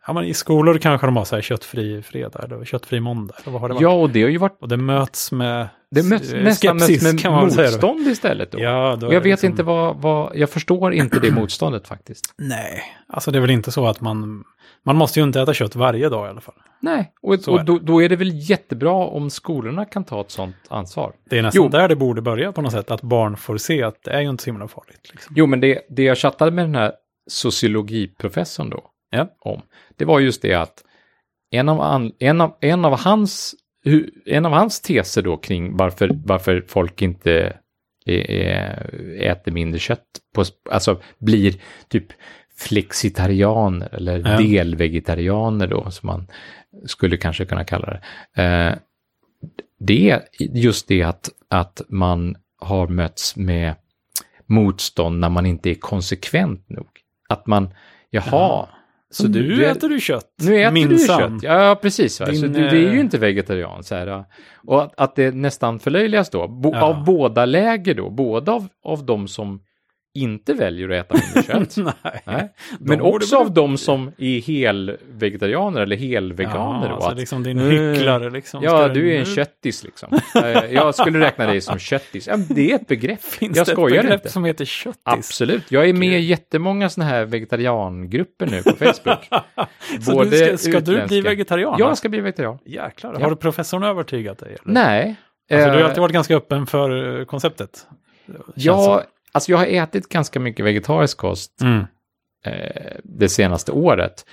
[0.07, 3.35] ja men i skolor kanske de har så här köttfri fredag eller köttfri måndag.
[3.43, 3.83] Eller vad har det varit?
[3.83, 7.03] Ja, och det har ju varit Och det möts med det möts, eh, nästan skepsis
[7.03, 7.31] med säga.
[7.33, 7.41] då.
[7.71, 8.61] motstånd istället då.
[8.61, 12.35] Ja, då och jag vet liksom- inte vad, vad, jag förstår inte det motståndet faktiskt.
[12.39, 14.45] Nej, alltså det är väl inte så att man,
[14.85, 16.55] man måste ju inte äta kött varje dag i alla fall.
[16.81, 20.31] Nej, och, och är då, då är det väl jättebra om skolorna kan ta ett
[20.31, 21.13] sånt ansvar.
[21.31, 21.69] Det är nästan Jo.
[21.69, 24.31] där det borde börja på något sätt, att barn får se att det är ju
[24.31, 25.11] inte så himla farligt.
[25.13, 25.35] Liksom.
[25.37, 26.93] Jo, men det, det jag chattade med den här
[27.31, 29.29] sociologiprofessorn då Ja.
[29.41, 29.63] om,
[29.97, 30.85] det var just det att
[31.51, 33.55] en av, an, en av, en av, hans,
[34.27, 37.57] en av hans teser då kring varför, varför folk inte
[39.21, 41.55] äter mindre kött, på, alltså blir
[41.89, 42.07] typ
[42.59, 44.37] flexitarianer eller Ja.
[44.39, 46.27] delvegetarianer då, som man
[46.87, 47.87] skulle kanske kunna kalla
[48.35, 48.43] det.
[48.43, 48.75] Eh,
[49.81, 53.75] det är just det att, att man har mötts med
[54.47, 56.89] motstånd när man inte är konsekvent nog.
[57.29, 57.69] Att man,
[58.11, 58.69] jaha, Ja.
[59.11, 60.35] så Så du, nu du äter du kött.
[60.43, 61.33] nu äter minsann.
[61.33, 61.43] du kött.
[61.43, 62.21] Ja, precis.
[62.21, 62.27] Va?
[62.27, 63.85] så Din, du, det är ju eh, inte vegetarian.
[63.85, 64.25] Så här, ja.
[64.57, 66.83] Och att, att det nästan förlöjligas då, bo, Ja.
[66.83, 69.61] av båda läger då, både av, av de som
[70.23, 72.23] inte väljer att äta mindre kött, Nej.
[72.27, 76.87] nej, men också av de som är helvegetarianer eller helveganer.
[76.89, 78.63] Ja, alltså att, liksom din hycklare liksom.
[78.63, 80.19] Ja, du är en köttis liksom.
[80.35, 82.27] Eh, Jag skulle räkna dig som köttis.
[82.27, 83.23] Ja, det är ett begrepp.
[83.23, 84.29] Finns jag det ett begrepp inte.
[84.29, 85.01] som heter köttis?
[85.05, 85.71] Absolut.
[85.73, 89.29] Jag är med i jättemånga sådana här vegetariangrupper nu på Facebook.
[90.01, 91.77] Så du ska, ska du bli vegetarian?
[91.79, 92.59] Jag ska bli vegetarian.
[92.65, 93.21] Jäklar, Ja.
[93.25, 94.49] har du professorn övertygat dig?
[94.49, 94.75] Eller?
[94.75, 95.17] Nej.
[95.51, 97.87] Alltså, du har Eh, alltid varit ganska öppen för eh, konceptet.
[98.55, 99.03] Ja,
[99.39, 101.61] alltså jag har ätit ganska mycket vegetarisk kost.
[101.63, 101.85] Mm.
[102.45, 104.25] eh, det senaste året.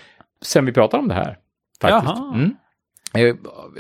[0.42, 1.38] Sen vi pratade om det här.
[1.82, 2.14] Faktiskt.
[2.34, 2.56] Mm.
[3.14, 3.36] Eh,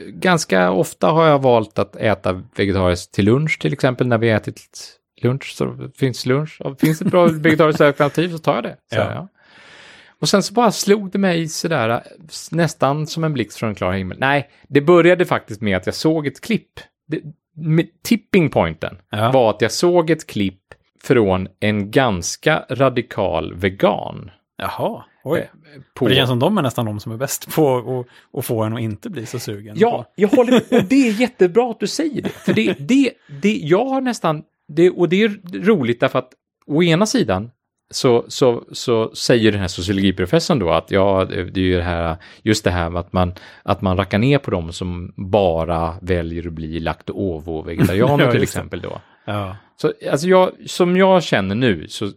[0.08, 4.08] ganska ofta har jag valt att äta vegetariskt till lunch till exempel.
[4.08, 4.62] När vi ätit
[5.22, 6.62] lunch så finns lunch.
[6.80, 8.78] Finns det ett bra vegetariskt alternativ så tar jag det.
[8.92, 9.12] Så, Ja.
[9.14, 9.28] ja.
[10.20, 12.04] Och sen så bara slog det mig sådär
[12.52, 14.18] nästan som en blixt från en klar himmel.
[14.20, 16.72] Nej, det började faktiskt med att jag såg ett klipp.
[17.08, 17.22] Det,
[18.04, 19.32] tipping pointen Ja.
[19.32, 20.62] var att jag såg ett klipp
[21.06, 24.32] från en ganska radikal vegan.
[24.58, 25.40] Jaha, oj.
[25.40, 26.08] eh, På...
[26.08, 28.80] Det känns som de är nästan de som är bäst på att, få en att
[28.80, 29.76] inte bli så sugen.
[29.80, 30.82] Ja, jag håller med.
[30.82, 32.30] Och det är jättebra att du säger det.
[32.30, 36.30] För det, det, det jag har nästan, det, och det är roligt därför att
[36.68, 37.52] å ena sidan
[37.90, 42.18] så, så, så säger den här sociologiprofessorn då att ja, det är ju det här,
[42.44, 46.48] just det här med att man, att man rackar ner på dem som bara väljer
[46.48, 49.02] att bli lakt-ovo-vegetarianer Ja, till exempel då.
[49.26, 49.58] Ja.
[49.76, 52.10] Så alltså jag, som jag känner nu, så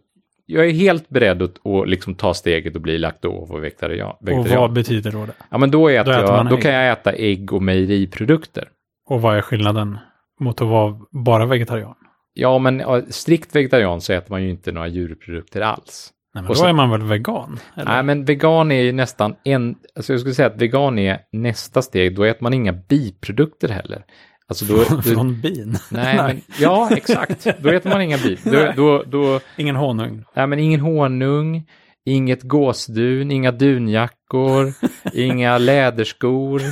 [0.46, 4.14] jag är helt beredd att, att liksom ta steget och bli lakt-ovo-vegetarian.
[4.32, 5.32] Och vad betyder då det?
[5.50, 6.62] Ja, men då, äter Då äter jag, då ägg.
[6.62, 8.68] kan jag äta ägg och mejeriprodukter.
[9.10, 9.98] Och vad är skillnaden
[10.40, 11.94] mot att vara bara vegetarian?
[12.34, 16.12] Ja, men strikt vegetarian så äter man ju inte några djurprodukter alls.
[16.34, 17.58] Nej, men Och då så- är man väl vegan?
[17.76, 17.84] Eller?
[17.92, 21.82] Nej, men vegan är ju nästan en, alltså jag skulle säga att vegan är nästa
[21.82, 24.04] steg, då äter man inga biprodukter heller.
[24.48, 25.76] Alltså då, då Från bin?
[25.90, 27.46] nej, men, ja, exakt.
[27.60, 28.44] Då äter man inga bip.
[28.44, 28.72] Då, Nej.
[28.76, 30.24] då, då, Ingen honung?
[30.36, 31.66] nej, men ingen honung,
[32.06, 34.72] inget gåsdun, inga dunjackor,
[35.14, 36.62] inga läderskor.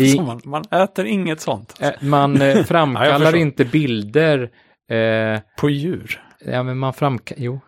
[0.00, 1.74] I, man, man äter inget sånt?
[1.80, 3.36] eh, man eh, Ja, framkallar förstår.
[3.40, 4.42] inte bilder
[4.90, 6.20] eh, På djur?
[6.44, 7.60] Ja, men man, framka jo.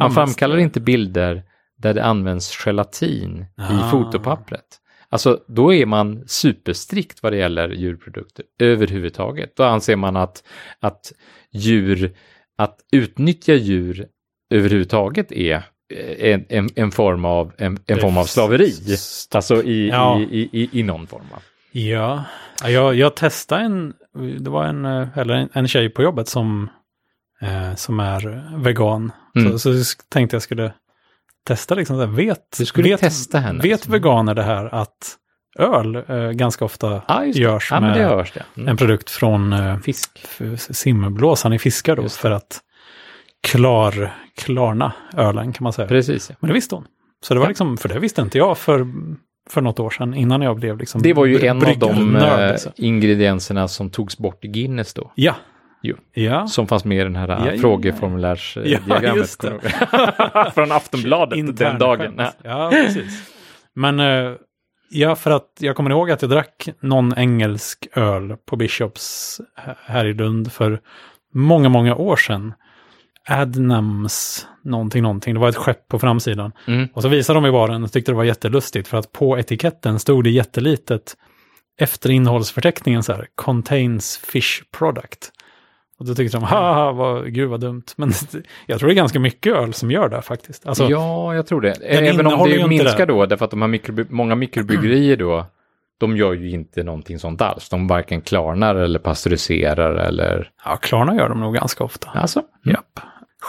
[0.00, 1.42] man framkallar inte bilder
[1.78, 3.88] där det används gelatin Ah.
[3.88, 4.64] i fotopappret.
[5.12, 9.56] Alltså, då är man superstrikt vad det gäller djurprodukter överhuvudtaget.
[9.56, 10.42] Då anser man att,
[10.80, 11.12] att
[11.50, 12.12] djur,
[12.58, 14.06] att utnyttja djur
[14.54, 15.54] överhuvudtaget är
[15.94, 18.72] eh, en, en, en form av, en, en form av slaveri.
[19.34, 20.20] Alltså i, Ja.
[20.20, 21.24] i, i, i, i någon form.
[21.32, 21.38] va?
[21.72, 22.24] Ja,
[22.62, 23.94] Ja, jag, jag testade en,
[24.38, 26.70] det var en, eh, eller en, en tjej på jobbet som,
[27.40, 29.12] eh, som är vegan.
[29.36, 29.58] Mm.
[29.58, 30.72] Så, så tänkte jag skulle
[31.46, 33.62] testa liksom, så här, vet, Du skulle vet, testa henne.
[33.62, 35.16] vet veganer det här att
[35.58, 37.28] öl eh, ganska ofta Ja, det.
[37.38, 38.42] görs Ja, med hörs det.
[38.56, 38.68] Mm.
[38.68, 40.10] en produkt från eh, Fisk.
[40.58, 42.60] simblåsan i fiskar då, för att
[43.48, 45.88] klar, klarna ölen kan man säga.
[45.88, 46.26] Precis.
[46.30, 46.36] ja.
[46.40, 46.84] Men det visste hon.
[47.24, 47.48] Så det var Ja.
[47.48, 48.86] liksom, för det visste inte jag för,
[49.50, 52.40] för något år sedan, innan jag blev liksom Det var ju en av de bryggarnörd,
[52.44, 52.72] eh, liksom.
[52.76, 55.12] ingredienserna som togs bort i Guinness då.
[55.14, 55.34] Ja.
[55.82, 55.96] Jo.
[56.12, 56.46] Ja.
[56.46, 57.60] Som fanns med i den här Ja, ja, ja.
[57.60, 59.36] frågeformulärsdiagrammet.
[60.54, 62.20] Från Aftonbladet den Interna dagen.
[62.44, 63.30] Ja, precis.
[63.74, 64.32] Men eh,
[64.90, 69.72] ja, för att jag kommer ihåg att jag drack någon engelsk öl på Bishops h-
[69.86, 70.80] här i Lund för
[71.34, 72.54] många, många år sedan.
[73.28, 75.34] Adnams någonting, någonting.
[75.34, 76.52] Det var ett skepp på framsidan.
[76.66, 76.88] Mm.
[76.94, 79.98] Och så visade de i baren och tyckte det var jättelustigt för att på etiketten
[79.98, 81.14] stod det jättelitet
[81.80, 85.31] efter innehållsförteckningen så här, contains fish product.
[86.02, 87.82] Och då tyckte de, haha, vad, gud vad dumt.
[87.96, 88.12] Men
[88.66, 90.66] jag tror det är ganska mycket öl som gör det faktiskt.
[90.66, 91.70] Alltså, ja, jag tror det.
[91.70, 93.12] Även om det minskar det.
[93.12, 95.46] då, därför att de här mikroby- många mikrobryggerier då,
[95.98, 97.68] de gör ju inte någonting sånt alls.
[97.68, 100.50] De varken klarnar eller pasteuriserar eller...
[100.64, 102.10] ja, Klarna gör de nog ganska ofta.
[102.14, 102.42] Alltså?
[102.64, 103.00] Japp.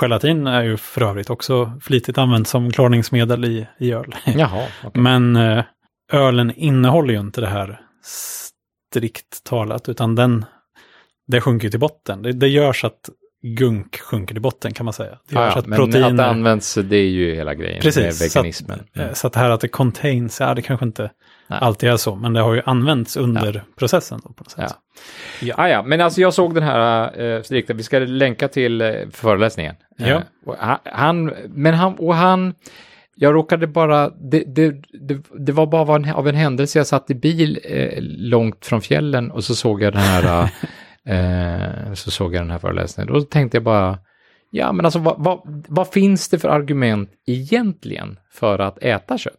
[0.01, 4.15] Gelatin är ju för övrigt också flitigt använt som klarningsmedel i, i öl.
[4.25, 5.01] Jaha, okej.
[5.01, 5.63] Men eh,
[6.11, 10.45] ölen innehåller ju inte det här strikt talat, utan den,
[11.27, 12.21] det sjunker till botten.
[12.21, 13.09] Det, det gör så att
[13.57, 15.17] gunk sjunker till botten kan man säga.
[15.29, 17.81] Det gör Ja, så ja, att men att det används, det är ju hela grejen
[17.81, 18.79] Precis, med så att- veganismen.
[18.95, 19.07] Mm.
[19.07, 21.11] Eh, Så att det här att det contains, ja det kanske inte
[21.47, 21.59] Nej.
[21.61, 24.19] alltid är så, men det har ju använts under processen.
[24.23, 24.75] Då, på något sätt.
[25.41, 25.53] Ja.
[25.57, 28.91] Ah, ja, men alltså jag såg den här eh, strikta, vi ska länka till eh,
[29.11, 29.75] föreläsningen.
[29.97, 30.21] Ja.
[30.47, 32.53] Eh, han, men han, och han,
[33.15, 34.69] jag råkade bara, det, det,
[35.01, 38.65] det, det var bara av en, av en händelse, jag satt i bil eh, långt
[38.65, 40.49] från fjällen och så såg jag den här,
[41.07, 43.13] eh, så såg jag den här föreläsningen.
[43.13, 43.99] Och då tänkte jag bara,
[44.49, 49.33] ja men alltså vad, vad, vad finns det för argument egentligen för att äta kött?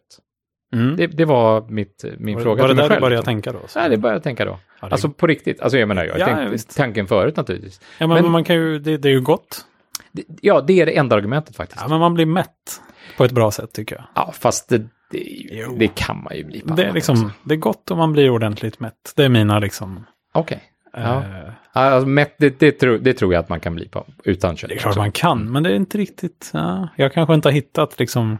[0.73, 0.95] Mm.
[0.95, 2.99] Det, det var mitt, min var, fråga var det till mig där själv.
[2.99, 3.33] du började liksom.
[3.33, 3.67] tänka då?
[3.67, 3.79] Så.
[3.79, 4.59] Nej, det började jag tänka då.
[4.81, 5.61] Ja, det- Alltså på riktigt.
[5.61, 6.77] Alltså jag menar, jag Ja, tänkt visst.
[6.77, 7.81] tanken förut naturligtvis.
[7.99, 9.65] ja, men, men- man kan ju, det, det är ju gott.
[10.11, 11.81] Det, ja, det är det enda argumentet faktiskt.
[11.81, 12.81] Ja, Ja, men man blir mätt
[13.17, 14.35] på ett bra sätt tycker jag.
[14.35, 14.77] fast det,
[15.11, 17.29] det, det kan man ju bli på Det är, liksom, också.
[17.43, 19.13] det är gott om man blir ordentligt mätt.
[19.15, 20.05] Det är mina liksom...
[20.33, 20.63] Okej.
[20.95, 21.17] Ja.
[21.17, 24.55] eh, Alltså, mätt, det, det, tror, det tror jag att man kan bli på utan
[24.57, 24.69] kött.
[24.69, 26.49] det är klart man kan, men det är inte riktigt...
[26.53, 28.37] Ja, jag kanske inte har hittat liksom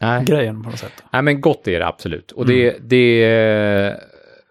[0.00, 0.24] Nej.
[0.24, 1.04] grejen på något sätt.
[1.12, 2.32] Nej, men gott är det absolut.
[2.32, 2.56] Och Mm.
[2.56, 4.00] det, det,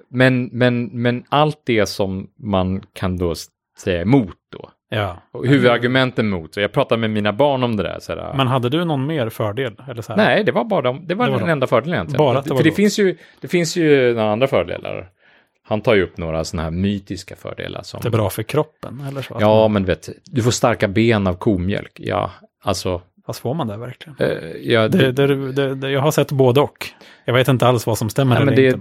[0.09, 3.33] men, men, men allt det som man kan då
[3.79, 4.69] säga emot då.
[4.89, 5.17] Ja.
[5.31, 6.53] Och huvudargumenten mot.
[6.53, 7.97] Så jag pratade med mina barn om det där.
[7.99, 9.75] Så här, Men hade du någon mer fördel?
[9.89, 10.17] Eller så här?
[10.25, 11.51] Nej, det var bara de, det var Det var den de.
[11.51, 12.17] enda fördelen egentligen.
[12.17, 12.75] Bara att det var För det gott.
[12.75, 15.09] finns, ju, det finns ju några andra fördelar.
[15.67, 17.99] Han tar ju upp några sådana här mytiska fördelar som...
[18.01, 19.37] Det är bra för kroppen eller så?
[19.39, 21.91] Ja, men vet, du får starka ben av komjölk.
[21.95, 23.01] Ja, alltså...
[23.27, 24.15] Fast får man det verkligen?
[24.19, 26.87] Eh, ja, Det, det, det, jag har sett både och.
[27.25, 28.75] Jag vet inte alls vad som stämmer Nej, eller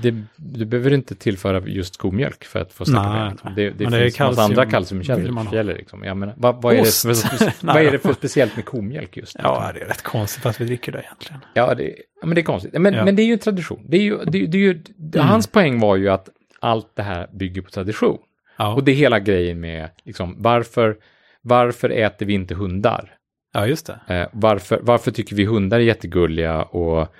[0.00, 0.22] inte.
[0.36, 3.52] du behöver inte tillföra just komjölk för att få starka Nej.
[3.56, 5.74] Det, det finns kalcium- andra kalciumkällor.
[5.74, 6.04] Liksom.
[6.04, 9.36] Jag menar, vad, vad, är för, vad är det för speciellt med komjölk just?
[9.42, 11.40] Ja, det är rätt konstigt att vi dricker det egentligen.
[11.54, 11.84] Ja, det,
[12.20, 12.72] ja men det är konstigt.
[12.72, 13.04] Men, Ja.
[13.04, 13.84] men det är ju en tradition.
[13.88, 14.82] Det är ju, det är ju,
[15.14, 15.26] Mm.
[15.28, 16.28] Hans poäng var ju att
[16.60, 18.18] allt det här bygger på tradition.
[18.56, 20.96] Ja, Och det är hela grejen med liksom, varför,
[21.42, 23.13] varför äter vi inte hundar?
[23.54, 24.14] Ja just det.
[24.14, 27.14] Eh, varför, varför tycker vi hundar är jättegulliga och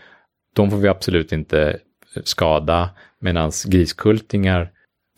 [0.54, 1.78] de får vi absolut inte
[2.24, 4.70] skada medan griskultingar,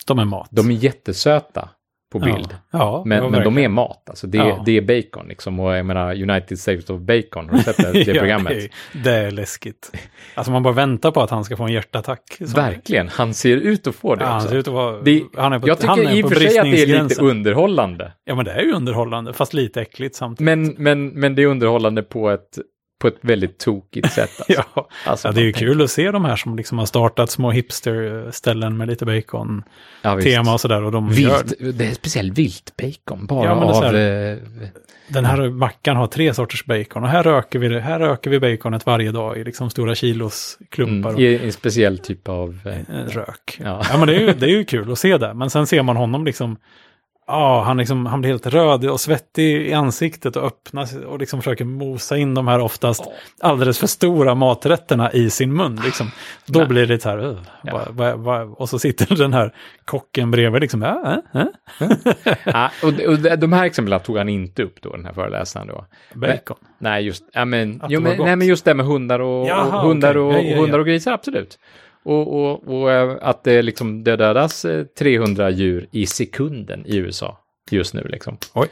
[0.07, 0.47] De är mat.
[0.51, 1.69] de är jättesöta
[2.11, 2.47] på bild.
[2.51, 4.63] Ja, ja Men, men de är mat, alltså det, Ja.
[4.65, 5.59] det är bacon liksom.
[5.59, 8.69] Och jag menar United States of Bacon, har du sett det, det Ja, programmet?
[9.03, 9.91] det, är, läskigt.
[10.35, 12.37] Alltså man bara väntar på att han ska få en hjärtattack.
[12.39, 15.01] Verkligen, han ser ut att få det han ser ut att vara...
[15.01, 17.03] Det, han är på, jag han tycker är i och för sig att det är
[17.03, 18.11] lite underhållande.
[18.25, 20.45] Ja, men det är ju underhållande, fast lite äckligt samtidigt.
[20.45, 22.57] Men, men, men det är underhållande på ett,
[22.99, 24.29] på ett väldigt tokigt sätt.
[24.47, 24.63] Alltså.
[24.75, 24.87] ja.
[25.05, 27.31] Alltså, ja, det är ju tänker- kul att se de här som liksom har startat
[27.31, 29.63] små hipsterställen med lite bacon-tema
[30.01, 30.53] Ja, visst.
[30.53, 30.83] och sådär.
[30.83, 33.83] Och de gör, Vilt, det är speciellt viltbacon, bara Ja, av...
[33.83, 34.37] här- eh,
[35.09, 38.39] den här mackan har tre sorters bacon och här röker vi, det- här röker vi
[38.39, 41.09] baconet varje dag i liksom stora kilos klumpar.
[41.09, 42.59] mm, I en speciell typ av...
[42.65, 43.57] eh, eh, rök.
[43.63, 43.81] Ja.
[43.91, 45.33] Ja, men det är, ju, det är ju kul att se det.
[45.33, 46.57] Men sen ser man honom liksom,
[47.27, 51.41] ja, han, liksom, han blir helt röd och svettig i ansiktet och öppnar och liksom
[51.41, 53.03] försöker mosa in de här oftast
[53.41, 55.81] alldeles för stora maträtterna i sin mun.
[55.85, 56.11] Liksom.
[56.45, 56.67] Då Nej.
[56.67, 57.73] blir det så här, "Ugh, Ja.
[57.73, 59.53] va, va, va, och så sitter den här
[59.85, 61.47] kocken bredvid liksom, ja, äh, äh,
[62.43, 65.85] Ja, och, och de här exemplen tog han inte upp då, den här föreläsaren då.
[66.13, 66.57] bacon.
[66.79, 69.87] Nej, just, ja, men, jo, men, nej, men just det med hundar och, Jaha, och
[69.87, 70.39] hundar, okej.
[70.53, 70.61] och, ja.
[70.61, 71.59] hundar och grisar, absolut.
[72.07, 76.95] Och, och, och eh, att det, liksom, det dödas eh, 300 djur i sekunden i
[76.97, 77.39] USA
[77.71, 78.07] just nu.
[78.09, 78.37] Liksom.
[78.53, 78.67] Oj.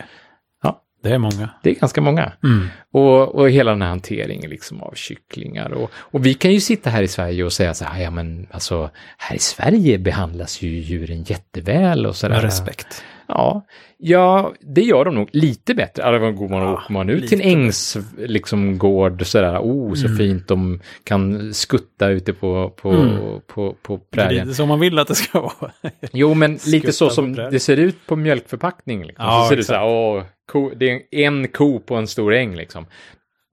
[0.64, 0.82] Ja.
[1.04, 1.50] Det är många.
[1.64, 2.32] Det är ganska många.
[2.44, 2.68] Mm.
[2.92, 5.74] Och, och hela den här hanteringen liksom av kycklingar.
[5.74, 8.48] Och, och vi kan ju sitta här i Sverige och säga så här, ja men
[8.52, 12.36] alltså, här i Sverige behandlas ju djuren jätteväl och sådär.
[12.36, 13.04] Med respekt.
[13.28, 13.66] Ja,
[13.98, 16.04] ja, det gör de nog lite bättre.
[16.04, 19.94] Alltså, går man, Ja, åker man ut till en lite ängs, liksom, gård sådär, oh
[19.94, 20.18] så Mm.
[20.18, 23.18] fint, de kan skutta ute på, på, Mm.
[23.48, 24.46] på, på Det är prärien.
[24.48, 25.72] lite som man vill att det ska vara.
[26.14, 27.52] Jo, men lite Skutta så på som prärien.
[27.54, 29.04] det ser ut på mjölkförpackning.
[29.06, 29.26] Liksom.
[29.26, 29.80] Ja, så ser det så exakt.
[29.80, 32.86] här, åh, ko, det är en ko på en stor äng liksom.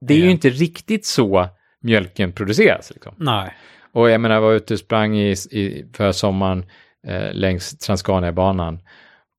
[0.07, 0.25] Det är Ja.
[0.25, 1.47] ju inte riktigt så
[1.81, 2.91] mjölken produceras.
[2.93, 3.13] Liksom.
[3.17, 3.53] Nej.
[3.93, 6.65] Och jag menar, jag var ute och sprang i, i, för sommaren
[7.07, 8.79] eh, längs Transcania-banan.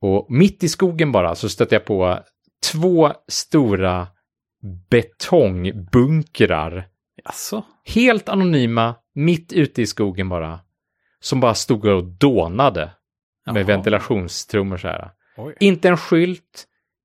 [0.07, 2.19] Och mitt i skogen bara så stötte jag på
[2.73, 4.07] två stora
[4.91, 6.89] betongbunkrar.
[7.25, 7.63] Alltså.
[7.85, 10.61] Helt anonyma, mitt ute i skogen bara.
[11.21, 12.91] Som bara stod och dånade
[13.47, 13.65] med Jaha.
[13.67, 15.11] ventilationstrummor så här.
[15.37, 15.55] Oj.
[15.61, 16.65] Inte en skylt,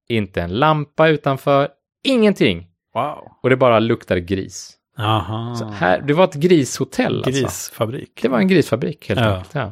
[0.09, 1.69] inte en lampa utanför,
[2.03, 2.67] ingenting.
[2.93, 3.31] Wow.
[3.43, 4.75] Och det bara luktar gris.
[4.97, 5.55] Aha.
[5.55, 7.31] Så här, det var ett grishotell alltså.
[7.41, 8.19] Grisfabrik.
[8.21, 9.33] Det var en grisfabrik helt Ja.
[9.35, 9.55] enkelt.
[9.55, 9.71] Ja.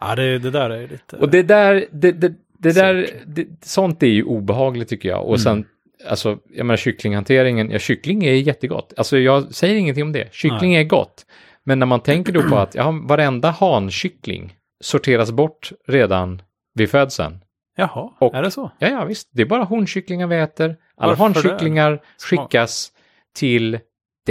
[0.00, 1.16] Ja, det, det där är lite...
[1.16, 5.26] Och det där, det, det, det där, det, sånt är ju obehagligt tycker jag.
[5.26, 5.64] Och sen,
[6.08, 8.92] alltså, jag menar kycklinghanteringen, ja kyckling är jättegott.
[8.96, 11.26] Alltså jag säger ingenting om det, kyckling är gott.
[11.64, 16.42] Men när man tänker då på att ja, varenda hankyckling sorteras bort redan
[16.74, 17.38] vid födseln.
[17.76, 18.70] Jaha, Och- är det så?
[18.78, 20.76] Ja, ja, visst, det är bara honkycklingar vi äter.
[20.96, 22.92] Alla Varför hankycklingar skickas
[23.34, 23.78] till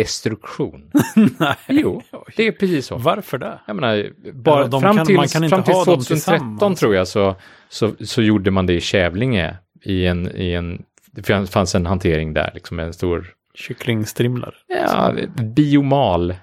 [0.03, 0.91] destruktion.
[1.39, 1.55] Nej.
[1.67, 2.01] Jo,
[2.37, 2.97] det är precis så.
[2.97, 3.59] Varför det?
[3.67, 6.39] Jag menar, bara Ja, de fram kan- till, man kan fram till ha dem 2013
[6.57, 6.79] tillsammans.
[6.79, 7.35] tror jag så,
[7.69, 12.33] så, så gjorde man det i Kävlinge i en, i en, det fanns- en hantering
[12.33, 14.53] där, liksom en stor, Kycklingstrimlare.
[14.67, 16.35] ja, biomal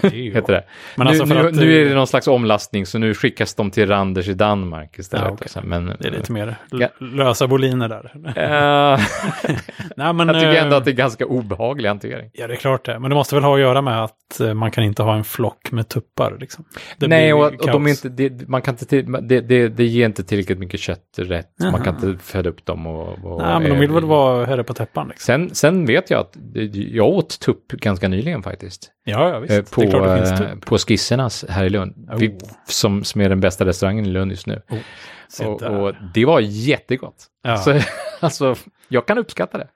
[0.00, 0.64] Det heter det.
[0.96, 3.70] Men nu, alltså nu, att nu är det någon slags omlastning så nu skickas de
[3.70, 5.26] till Randers i Danmark istället.
[5.26, 5.48] Ja, okej.
[5.48, 7.06] Så, Men, Det är lite mer l- Ja.
[7.06, 8.12] lösa boliner där.
[8.14, 9.00] Eh,
[9.96, 12.30] Nej, men, jag tycker eh, ändå att det är ganska obehaglig hantering.
[12.32, 12.98] Ja, det är klart det.
[12.98, 15.24] Men det måste väl ha att göra med att eh, man kan inte ha en
[15.24, 16.36] flock med tuppar.
[16.40, 16.64] Liksom.
[16.98, 20.06] Det Nej, och, och de inte, det, man kan inte till, det, det, det ger
[20.06, 21.48] inte tillräckligt mycket kött rätt.
[21.60, 21.84] Man Jaha.
[21.84, 23.08] kan inte föda upp dem och...
[23.24, 25.08] och Nej, men de vill eh, väl vara herre på täppan.
[25.08, 25.24] Liksom.
[25.26, 26.36] Sen, sen vet jag att
[26.72, 28.90] jag åt tupp ganska nyligen faktiskt.
[29.08, 29.52] Ja, ja, visst.
[29.52, 29.80] Eh, På,
[30.16, 32.08] finns eh, på Skissernas här i Lund.
[32.10, 32.18] Oh.
[32.18, 34.62] Vi, som, som är den bästa restaurangen i Lund just nu.
[34.70, 37.26] Oh, och, och det var jättegott.
[37.42, 37.56] Ja.
[37.56, 37.80] Så,
[38.20, 38.54] alltså,
[38.88, 39.68] jag kan uppskatta det.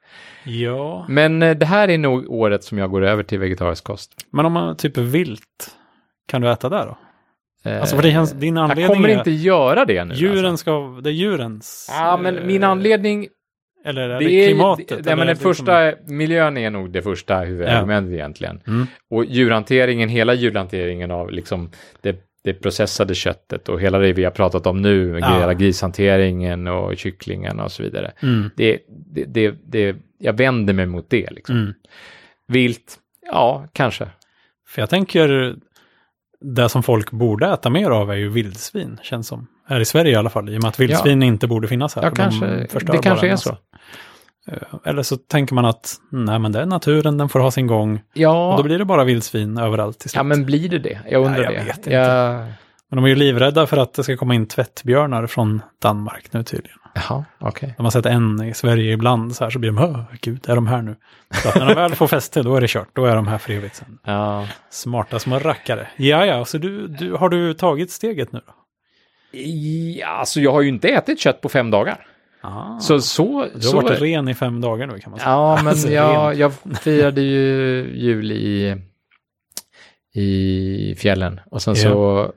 [0.45, 4.13] ja, Men eh, det här är nog året som jag går över till vegetarisk kost.
[4.31, 5.77] men om man typ vilt,
[6.29, 6.99] kan du äta där då?
[7.71, 8.03] Alltså för
[8.35, 10.15] din jag anledning kommer är inte göra det nu.
[10.15, 10.63] djuren alltså.
[10.63, 11.89] ska, det är djurens.
[11.91, 13.29] Ja, men min anledning
[13.85, 14.89] Eller är Det det, klimatet?
[14.89, 18.61] Det, nej, men den det liksom- första, miljön är nog det första huvudargumentet egentligen.
[18.67, 18.87] Mm.
[19.11, 24.31] Och djurhanteringen, hela djurhanteringen av liksom det, det processade köttet och hela det vi har
[24.31, 25.39] pratat om nu, Ja.
[25.41, 28.13] hela grishanteringen och kycklingarna och så vidare.
[28.23, 28.51] Mm.
[28.57, 28.79] Det,
[29.13, 31.31] det, det, det, jag vänder mig mot det.
[31.31, 31.57] Liksom.
[31.57, 31.73] Mm.
[32.49, 32.99] Vilt,
[33.33, 34.09] ja, kanske.
[34.69, 35.55] För jag tänker,
[36.43, 39.47] det som folk borde äta mer av är ju vildsvin, känns som.
[39.69, 42.03] Här i Sverige i alla fall, i och med att vildsvin inte borde finnas här.
[42.03, 42.47] Ja, kanske.
[42.47, 43.57] de Det kanske är massa.
[44.49, 47.67] Eh, Eller så tänker man att, nej men det är naturen, den får ha sin
[47.67, 47.95] gång.
[47.95, 50.17] Och Ja, då blir det bara vildsvin överallt till slut.
[50.17, 51.01] ja, men blir det det?
[51.11, 51.65] Jag undrar jag det.
[51.65, 51.91] vet inte.
[51.93, 52.45] Jag,
[52.93, 56.43] Men de är ju livrädda för att det ska komma in tvättbjörnar från Danmark nu
[56.43, 56.79] tydligen.
[56.95, 57.75] jaha, okej.
[57.77, 60.55] De har sett en i Sverige ibland så här så blir de, "Åh, gud, är
[60.55, 60.97] de här nu?
[61.43, 62.89] Så att när de väl får fäste, då är det kört.
[62.93, 63.99] Då är de här för evigt sen.
[64.05, 64.47] Ja.
[64.71, 65.89] Smarta små rackare.
[65.97, 68.53] Ja, ja, så du, du, har du tagit steget nu då?
[69.99, 72.07] Ja, alltså jag har ju inte ätit kött på fem dagar.
[72.41, 75.31] Ah, Så, så, du har så, varit ren i fem dagar nu kan man säga.
[75.31, 77.39] Ja, men Alltså, jag, jag firade ju
[77.97, 78.77] jul i,
[80.15, 82.33] i fjällen och sen så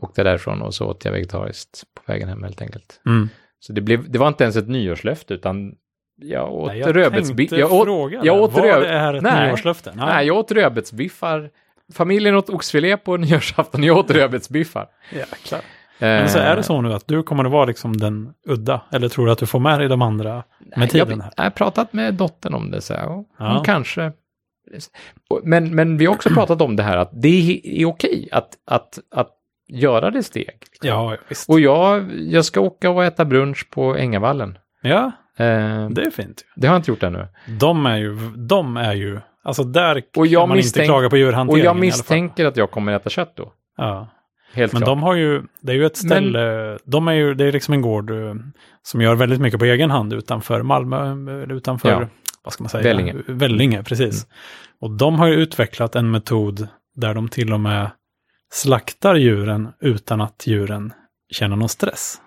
[0.00, 3.00] åkte därifrån och så åt jag vegetariskt på vägen hem helt enkelt.
[3.06, 3.28] Mm.
[3.60, 5.74] Så det, blev, det var inte ens ett nyårslöfte utan
[6.20, 7.56] jag åt Nej, jag rödbetsbiffar.
[7.56, 9.46] Jag åt, fråga jag åt Var det här ett Nej.
[9.48, 9.92] nyårslöfte?
[9.96, 11.50] nej, jag åt rödbetsbiffar.
[11.92, 14.88] Familjen åt oxfilé på nyårsafton, jag åt rödbetsbiffar.
[15.12, 15.60] Jäklar.
[16.00, 18.80] Men så är det så nu att du kommer att vara liksom den udda?
[18.92, 20.44] Eller tror du att du får med dig de andra med
[20.76, 21.08] Nej, tiden?
[21.08, 21.32] Jag, här?
[21.36, 23.52] jag har pratat med dottern om det, så här, och Ja.
[23.52, 24.12] hon kanske...
[25.42, 28.98] Men, men vi har också pratat om det här att det är okej att, att,
[29.10, 29.30] att
[29.68, 30.54] göra det steg.
[30.82, 31.48] Ja, visst.
[31.50, 34.58] Och jag, jag ska åka och äta brunch på Ängavallen.
[34.82, 36.44] Ja, Eh, det är fint.
[36.56, 37.26] det har jag inte gjort ännu.
[37.60, 41.08] De är ju, de är ju, alltså där Och jag kan man misstänk- inte klaga
[41.10, 41.80] på Och djurhanteringen jag alla fall.
[41.86, 43.52] misstänker att jag kommer äta kött då.
[43.76, 44.08] Ja.
[44.52, 44.88] Helt Men klart.
[44.90, 47.82] de har ju, det är ju ett ställe, de är ju, det är liksom en
[47.82, 48.34] gård eh,
[48.82, 52.06] som gör väldigt mycket på egen hand utanför Malmö, utanför, Ja.
[52.44, 52.82] vad ska man säga?
[52.84, 53.10] Vellinge.
[53.12, 53.24] Mm.
[53.38, 54.26] Vellinge, precis.
[54.80, 57.90] Och de har ju utvecklat en metod där de till och med
[58.52, 60.92] slaktar djuren utan att djuren
[61.30, 62.20] känner någon stress.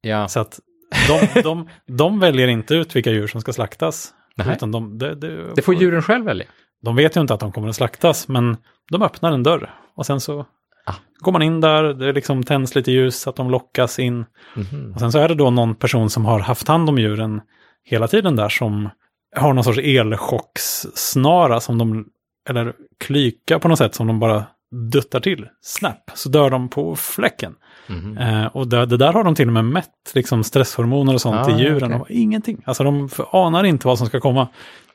[0.00, 0.28] Ja.
[0.28, 0.60] Så att
[1.08, 4.14] de, de, de väljer inte ut vilka djur som ska slaktas.
[4.36, 4.52] Nej.
[4.52, 6.46] Utan de, det, det, Det får djuren själv välja.
[6.82, 8.56] de vet ju inte att de kommer att slaktas, men
[8.90, 9.74] de öppnar en dörr.
[9.94, 10.46] Och sen så
[10.86, 10.94] Ah.
[11.18, 14.24] går man in där, det liksom tänds lite ljus så att de lockas in.
[14.56, 14.92] Mhm.
[14.94, 17.40] Och sen så är det då någon person som har haft hand om djuren
[17.84, 18.88] hela tiden där som
[19.36, 22.06] har någon sorts elchockssnara som de,
[22.48, 24.44] eller klyka på något sätt som de bara
[24.92, 25.48] duttar till.
[25.62, 27.54] Snap, så dör de på fläcken.
[27.86, 28.18] Mhm.
[28.18, 31.46] Eh, och det, det där har de till och med mätt, liksom stresshormoner och sånt
[31.48, 31.92] Ah, i djuren.
[31.92, 32.00] okej.
[32.00, 32.62] Och ingenting.
[32.64, 34.48] Alltså de anar inte vad som ska komma.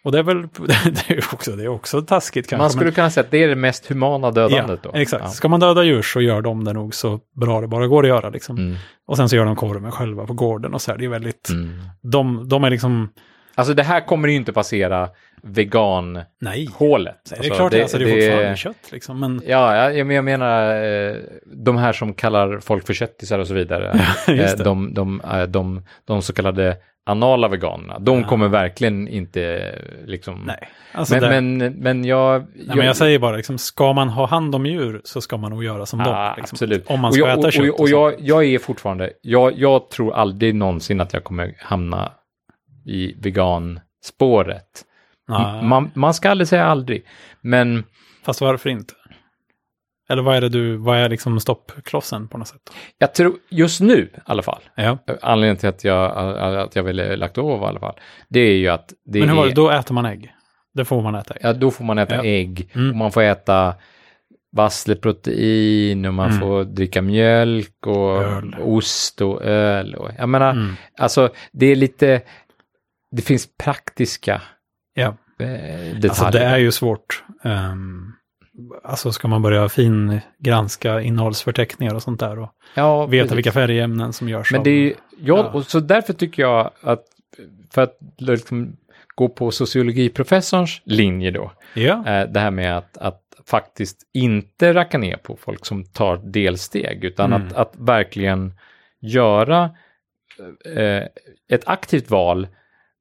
[0.04, 0.42] Och det är väl,
[1.08, 2.64] det är också, det är också taskigt kanske.
[2.64, 4.98] Man skulle kunna säga att det är det mest humana dödandet ja, då.
[4.98, 5.24] Exakt.
[5.24, 5.30] Ja.
[5.30, 8.10] Ska man döda djur så gör de det nog så bra det bara går att
[8.10, 8.30] göra.
[8.30, 8.58] Liksom.
[8.58, 8.76] Mm.
[9.08, 10.98] Och sen så gör de korven själva på gården och så här.
[10.98, 11.80] Det är väldigt, Mm.
[12.02, 13.10] de, de är liksom,
[13.56, 15.10] Alltså det här kommer ju inte passera
[15.44, 16.28] vegan-hålet.
[16.42, 19.20] Nej, Alltså, det är klart, det, alltså, det är fortfarande kött liksom.
[19.20, 21.16] Men Ja, ja, jag jag menar eh,
[21.46, 24.00] de här som kallar folk för köttisar och så vidare.
[24.28, 24.64] Eh, det.
[24.64, 28.28] de, de, eh, de, de så kallade anala veganerna, de Ja.
[28.28, 29.76] kommer verkligen inte
[30.06, 30.44] liksom...
[30.46, 30.70] nej.
[30.94, 31.22] Alltså Men,
[31.60, 32.46] det, men, men jag...
[32.56, 35.52] nej, men jag säger bara, liksom, ska man ha hand om djur så ska man
[35.52, 36.34] nog göra som Ja, dem.
[36.38, 36.56] Liksom.
[36.56, 36.88] Absolut.
[36.88, 37.70] Om man och ska jag, äta och, kött.
[37.70, 42.12] och, och jag, jag är fortfarande, jag, jag tror aldrig någonsin att jag kommer hamna
[42.86, 44.84] i veganspåret.
[45.28, 47.06] Ja, Man, man ska aldrig säga aldrig.
[47.42, 47.84] Men
[48.26, 48.94] Fast varför inte?
[50.10, 52.62] Eller vad är det du, vad är liksom stoppklossen på något sätt?
[52.98, 54.98] jag tror, just nu i alla fall, Ja.
[55.22, 56.18] anledningen till att jag,
[56.58, 57.96] att jag ville lagt av i alla fall,
[58.30, 60.34] det är ju att det Men hur var det, då äter man ägg?
[60.74, 61.40] Det får man äta ägg.
[61.44, 62.24] ja, då får man äta Ja.
[62.24, 62.90] ägg, Mm.
[62.90, 63.76] och man får äta
[64.56, 66.40] vassleprotein och man Mm.
[66.40, 68.56] får dricka mjölk och Öl.
[68.62, 69.96] ost och öl.
[69.96, 70.74] Och, jag menar, Mm.
[70.98, 72.22] alltså det är lite,
[73.12, 74.42] det finns praktiska
[74.94, 75.18] Ja.
[75.40, 76.10] eh, detaljer.
[76.10, 77.24] Alltså det är ju svårt.
[77.44, 78.14] Um,
[78.84, 83.38] alltså ska man börja fin granska innehållsförteckningar och sånt där och ja, veta precis.
[83.38, 84.96] vilka färgämnen som görs Men det är ja,
[85.38, 85.44] Ja.
[85.50, 87.04] och så därför tycker jag att,
[87.74, 88.78] för att liksom
[89.16, 94.98] gå på sociologiprofessorns linje då, Ja, eh, det här med att, att faktiskt inte racka
[94.98, 97.48] ner på folk som tar delsteg, utan Mm.
[97.48, 98.54] att, att verkligen
[99.02, 99.64] göra
[100.76, 101.04] eh,
[101.50, 102.48] ett aktivt val,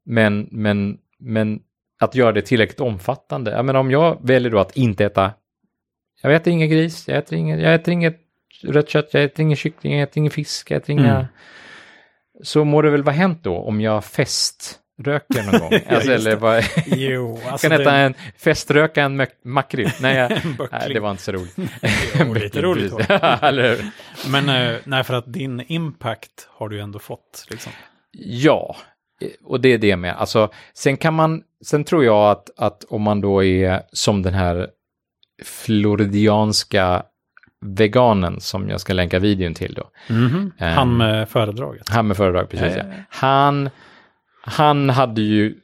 [0.05, 1.61] men, men, men
[2.03, 3.51] att göra det tillräckligt omfattande.
[3.51, 5.33] Jag menar om jag väljer då att inte äta,
[6.23, 8.17] jag äter ingen gris, jag äter, ingen, jag äter inget
[8.63, 11.15] rött kött, jag äter ingen kyckling, jag äter ingen fisk, jag äter inga...
[11.15, 11.27] Mm.
[12.43, 15.71] Så må det väl vara hänt då om jag feströker någon gång.
[15.89, 19.91] Ja, alltså, just eller bara, jo, alltså kan det- äta en, feströka en mak- makrill.
[20.01, 20.31] Nej, jag,
[20.73, 21.57] nej, det var inte så roligt.
[22.21, 22.93] Jo, lite roligt?
[24.31, 27.47] Men eh, nej, för att din impact har du ju ändå fått.
[27.51, 27.73] Liksom.
[28.19, 28.77] Ja,
[29.45, 30.17] och det är det med.
[30.17, 34.35] Alltså, sen kan man, sen tror jag att, att om man då är som den
[34.35, 34.69] här
[35.45, 37.03] floridianska
[37.61, 39.91] veganen som jag ska länka videon till då.
[40.09, 40.53] Mhm.
[40.59, 40.77] Ehm.
[40.77, 41.89] Han med föredraget.
[41.89, 42.77] Han med föredrag, precis.
[42.77, 42.95] Ja, ja.
[42.97, 43.03] ja.
[43.09, 43.71] Han,
[44.43, 45.55] han hade ju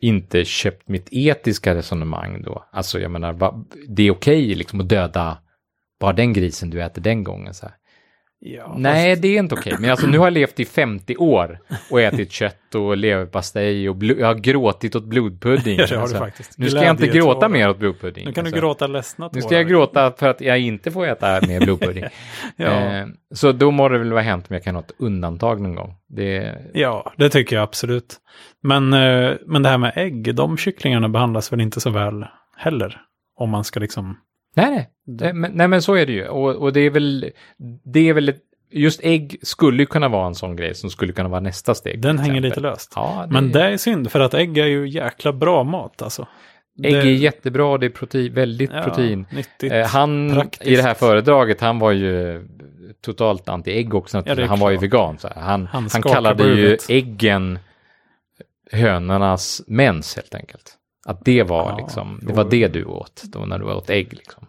[0.00, 2.64] inte köpt mitt etiska resonemang då.
[2.70, 5.38] Alltså jag menar, va, det är okej liksom att döda
[6.00, 7.54] bara den grisen du äter den gången.
[7.54, 7.74] Så här.
[8.42, 9.76] Ja, Nej, det är inte okej.
[9.80, 11.58] Men alltså nu har jag levt i 50 år
[11.90, 15.76] och ätit kött och leverpastej och jag har gråtit åt blodpudding.
[15.78, 16.18] Ja, det har du alltså.
[16.18, 16.58] faktiskt.
[16.58, 18.24] Nu ska jag inte gråta mer åt blodpudding.
[18.26, 18.60] Nu kan du alltså.
[18.60, 19.60] gråta ledsna Nu ska tårar.
[19.60, 22.04] jag gråta för att jag inte får äta mer blodpudding.
[22.56, 22.66] Ja.
[22.66, 25.74] eh, så då må det väl vara hänt om jag kan ha ett undantag någon
[25.74, 25.94] gång.
[26.08, 28.16] Det, Ja, det tycker jag absolut.
[28.62, 32.24] Men, eh, men det här med ägg, de kycklingarna behandlas väl inte så väl
[32.56, 33.00] heller.
[33.36, 34.16] Om man ska liksom...
[34.54, 34.90] Nej, nej.
[35.06, 36.28] Nej, men, nej, men så är det ju.
[36.28, 37.30] Och, och det är väl,
[37.84, 38.40] det är väl ett,
[38.72, 42.00] just ägg skulle ju kunna vara en sån grej som skulle kunna vara nästa steg.
[42.02, 42.92] Den hänger lite löst.
[42.96, 46.26] Ja, det, Men det är synd, för att ägg är ju jäkla bra mat alltså.
[46.82, 49.26] ägg det- är jättebra, det är protein, väldigt Ja, protein.
[49.32, 49.72] Nyttigt.
[49.72, 50.66] Eh, han, praktiskt.
[50.70, 52.48] i det här föredraget, han var ju
[53.04, 54.22] totalt anti-ägg också.
[54.26, 55.18] Ja, det han var ju vegan.
[55.18, 55.28] Så.
[55.36, 57.58] Han, Han han, kallade ju äggen
[58.72, 60.76] hönornas mens helt enkelt.
[61.06, 64.12] Att det var Ja, liksom, det var det du åt då när du åt ägg.
[64.12, 64.46] Liksom.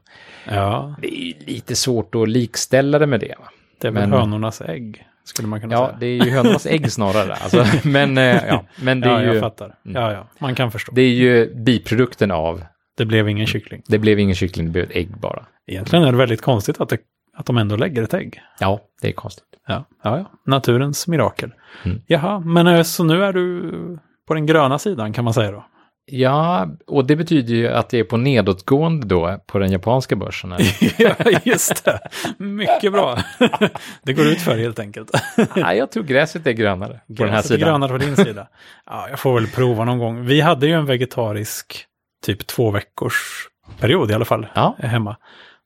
[0.49, 3.36] Ja, Det är lite svårt att likställa det med det.
[3.39, 3.45] Va?
[3.82, 5.97] det är väl Men- hönornas ägg, skulle man kunna Ja, säga.
[5.99, 7.34] det är ju hönornas ägg snarare.
[7.34, 9.76] Alltså, men, eh, ja, men det ja, är jag ju, fattar.
[9.86, 10.02] Mm.
[10.02, 10.91] Ja, ja, man kan förstå.
[10.95, 12.64] det är ju biprodukten av,
[12.97, 13.82] Det blev ingen kyckling.
[13.88, 15.45] det blev ingen kyckling, det blev ett ägg bara.
[15.68, 16.97] Egentligen är det väldigt konstigt att, det,
[17.38, 18.41] att de ändå lägger ett ägg.
[18.60, 19.45] Ja, det är konstigt.
[19.68, 20.32] Ja, ja, ja.
[20.45, 21.52] naturens mirakel.
[21.86, 22.02] Mm.
[22.08, 23.72] Jaha, men eh, så nu är du
[24.28, 25.66] på den gröna sidan kan man säga då?
[26.14, 30.53] Ja, och det betyder ju att det är på nedåtgående då på den japanska börsen.
[30.97, 31.99] ja, just det.
[32.38, 33.18] Mycket bra.
[34.03, 35.12] det går ut för helt enkelt.
[35.55, 37.70] Nej, jag tror gräset är grönare på den här Gräset är sidan.
[37.70, 38.47] grönare på din sida.
[38.86, 40.26] Ja, jag får väl prova någon gång.
[40.26, 41.86] Vi hade ju en vegetarisk
[42.26, 43.47] typ två veckors
[43.80, 45.16] period i alla fall Ja, hemma.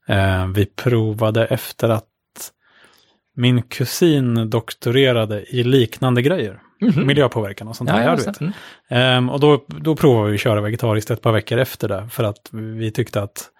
[0.08, 2.04] Eh, vi provade efter att
[3.36, 6.60] min kusin doktorerade i liknande grejer.
[6.80, 7.06] Mhm.
[7.06, 8.04] Miljöpåverkan och sånt ja, där.
[8.04, 8.40] ja, du vet.
[8.40, 8.52] mm.
[8.88, 12.08] Ehm, och då, då provade vi att köra vegetariskt ett par veckor efter det.
[12.10, 13.50] För att vi tyckte att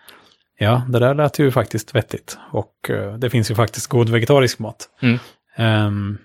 [0.58, 2.38] ja, det där lät ju faktiskt vettigt.
[2.50, 4.88] Och eh, det finns ju faktiskt god vegetarisk mat.
[5.02, 5.18] Mm.
[5.56, 6.18] Ehm,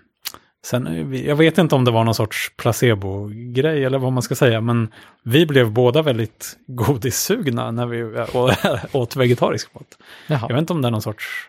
[0.65, 4.35] sen, eh, jag vet inte om det var någon sorts placebo-grej eller vad man ska
[4.35, 4.61] säga.
[4.61, 9.97] Men vi blev båda väldigt godissugna när vi eh, åt vegetarisk mat.
[10.27, 10.47] Jag Jaha.
[10.47, 11.47] vet inte om det är någon sorts...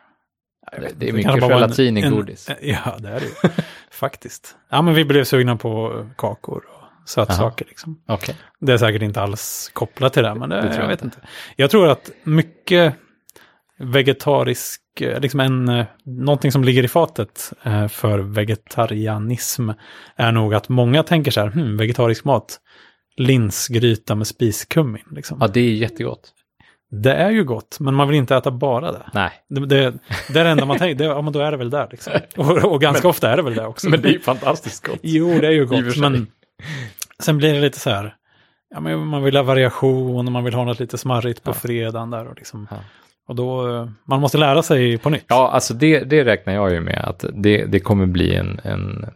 [0.80, 2.48] vet Det är mycket gelatin i godis.
[2.62, 3.50] Ja, det är det ju.
[3.90, 4.56] Faktiskt.
[4.70, 7.66] Ja, men vi blev sugna på kakor och sötsaker.
[7.68, 8.02] Liksom.
[8.08, 8.34] Okej.
[8.60, 11.02] Det är säkert inte alls kopplat till det, men det, Det tror jag jag vet
[11.02, 11.18] inte.
[11.56, 12.94] Jag tror att mycket
[13.78, 19.70] vegetarisk, eh, liksom en, eh, någonting som ligger i fatet eh, för vegetarianism
[20.16, 22.60] är nog att många tänker så här, hmm, vegetarisk mat,
[23.16, 25.04] linsgryta med spiskummin.
[25.10, 25.38] Liksom.
[25.40, 26.32] Ja, det är jättegott.
[26.94, 29.02] Det är ju gott, men man vill inte äta bara det.
[29.12, 29.30] Nej.
[29.48, 29.92] Det, det,
[30.32, 32.12] det är det enda man tänker, det, ja men då är det väl där liksom.
[32.36, 33.88] Och, och ganska ofta är det väl det också.
[33.88, 34.98] Men det är ju fantastiskt gott.
[35.02, 36.26] Jo, det är ju gott, men
[37.18, 38.14] sen blir det lite så här,
[38.74, 41.54] ja men man vill ha variation och man vill ha något lite smarrigt på Ja.
[41.54, 42.68] fredagen där och liksom.
[42.70, 42.76] Ja.
[43.28, 43.62] Och då,
[44.04, 45.24] man måste lära sig på nytt.
[45.28, 49.06] Ja, alltså det, det räknar jag ju med att det, det kommer bli en, en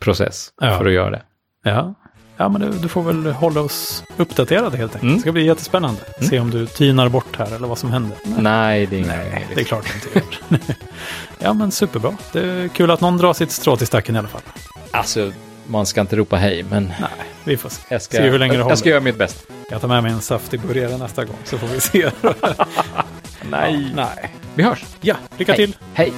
[0.00, 0.78] process Ja.
[0.78, 1.22] för att göra det.
[1.64, 1.94] Ja,
[2.36, 5.02] ja men du, får väl hålla oss uppdaterade helt enkelt.
[5.02, 5.14] Mm.
[5.14, 6.00] Det ska bli jättespännande.
[6.20, 8.18] Se om du tynar bort här eller vad som händer.
[8.24, 9.84] Nej, det är inga Nej, det är klart
[10.14, 10.74] du inte
[11.38, 12.16] ja, men superbra.
[12.32, 14.42] Det är kul att någon drar sitt strå till stacken i alla fall.
[14.90, 15.32] Alltså,
[15.66, 17.10] man ska inte ropa hej, men Nej,
[17.44, 17.82] vi får se.
[17.88, 18.72] jag ska, Se hur länge det jag, håller.
[18.72, 19.52] jag ska göra mitt bästa.
[19.70, 22.10] Jag tar med mig en saftig burgare nästa gång så får vi se.
[23.50, 23.92] Nej.
[23.94, 24.34] Nej.
[24.54, 24.84] Vi hörs.
[25.00, 25.66] Ja, lycka Hej.
[25.66, 25.76] till.
[25.94, 26.12] Hej.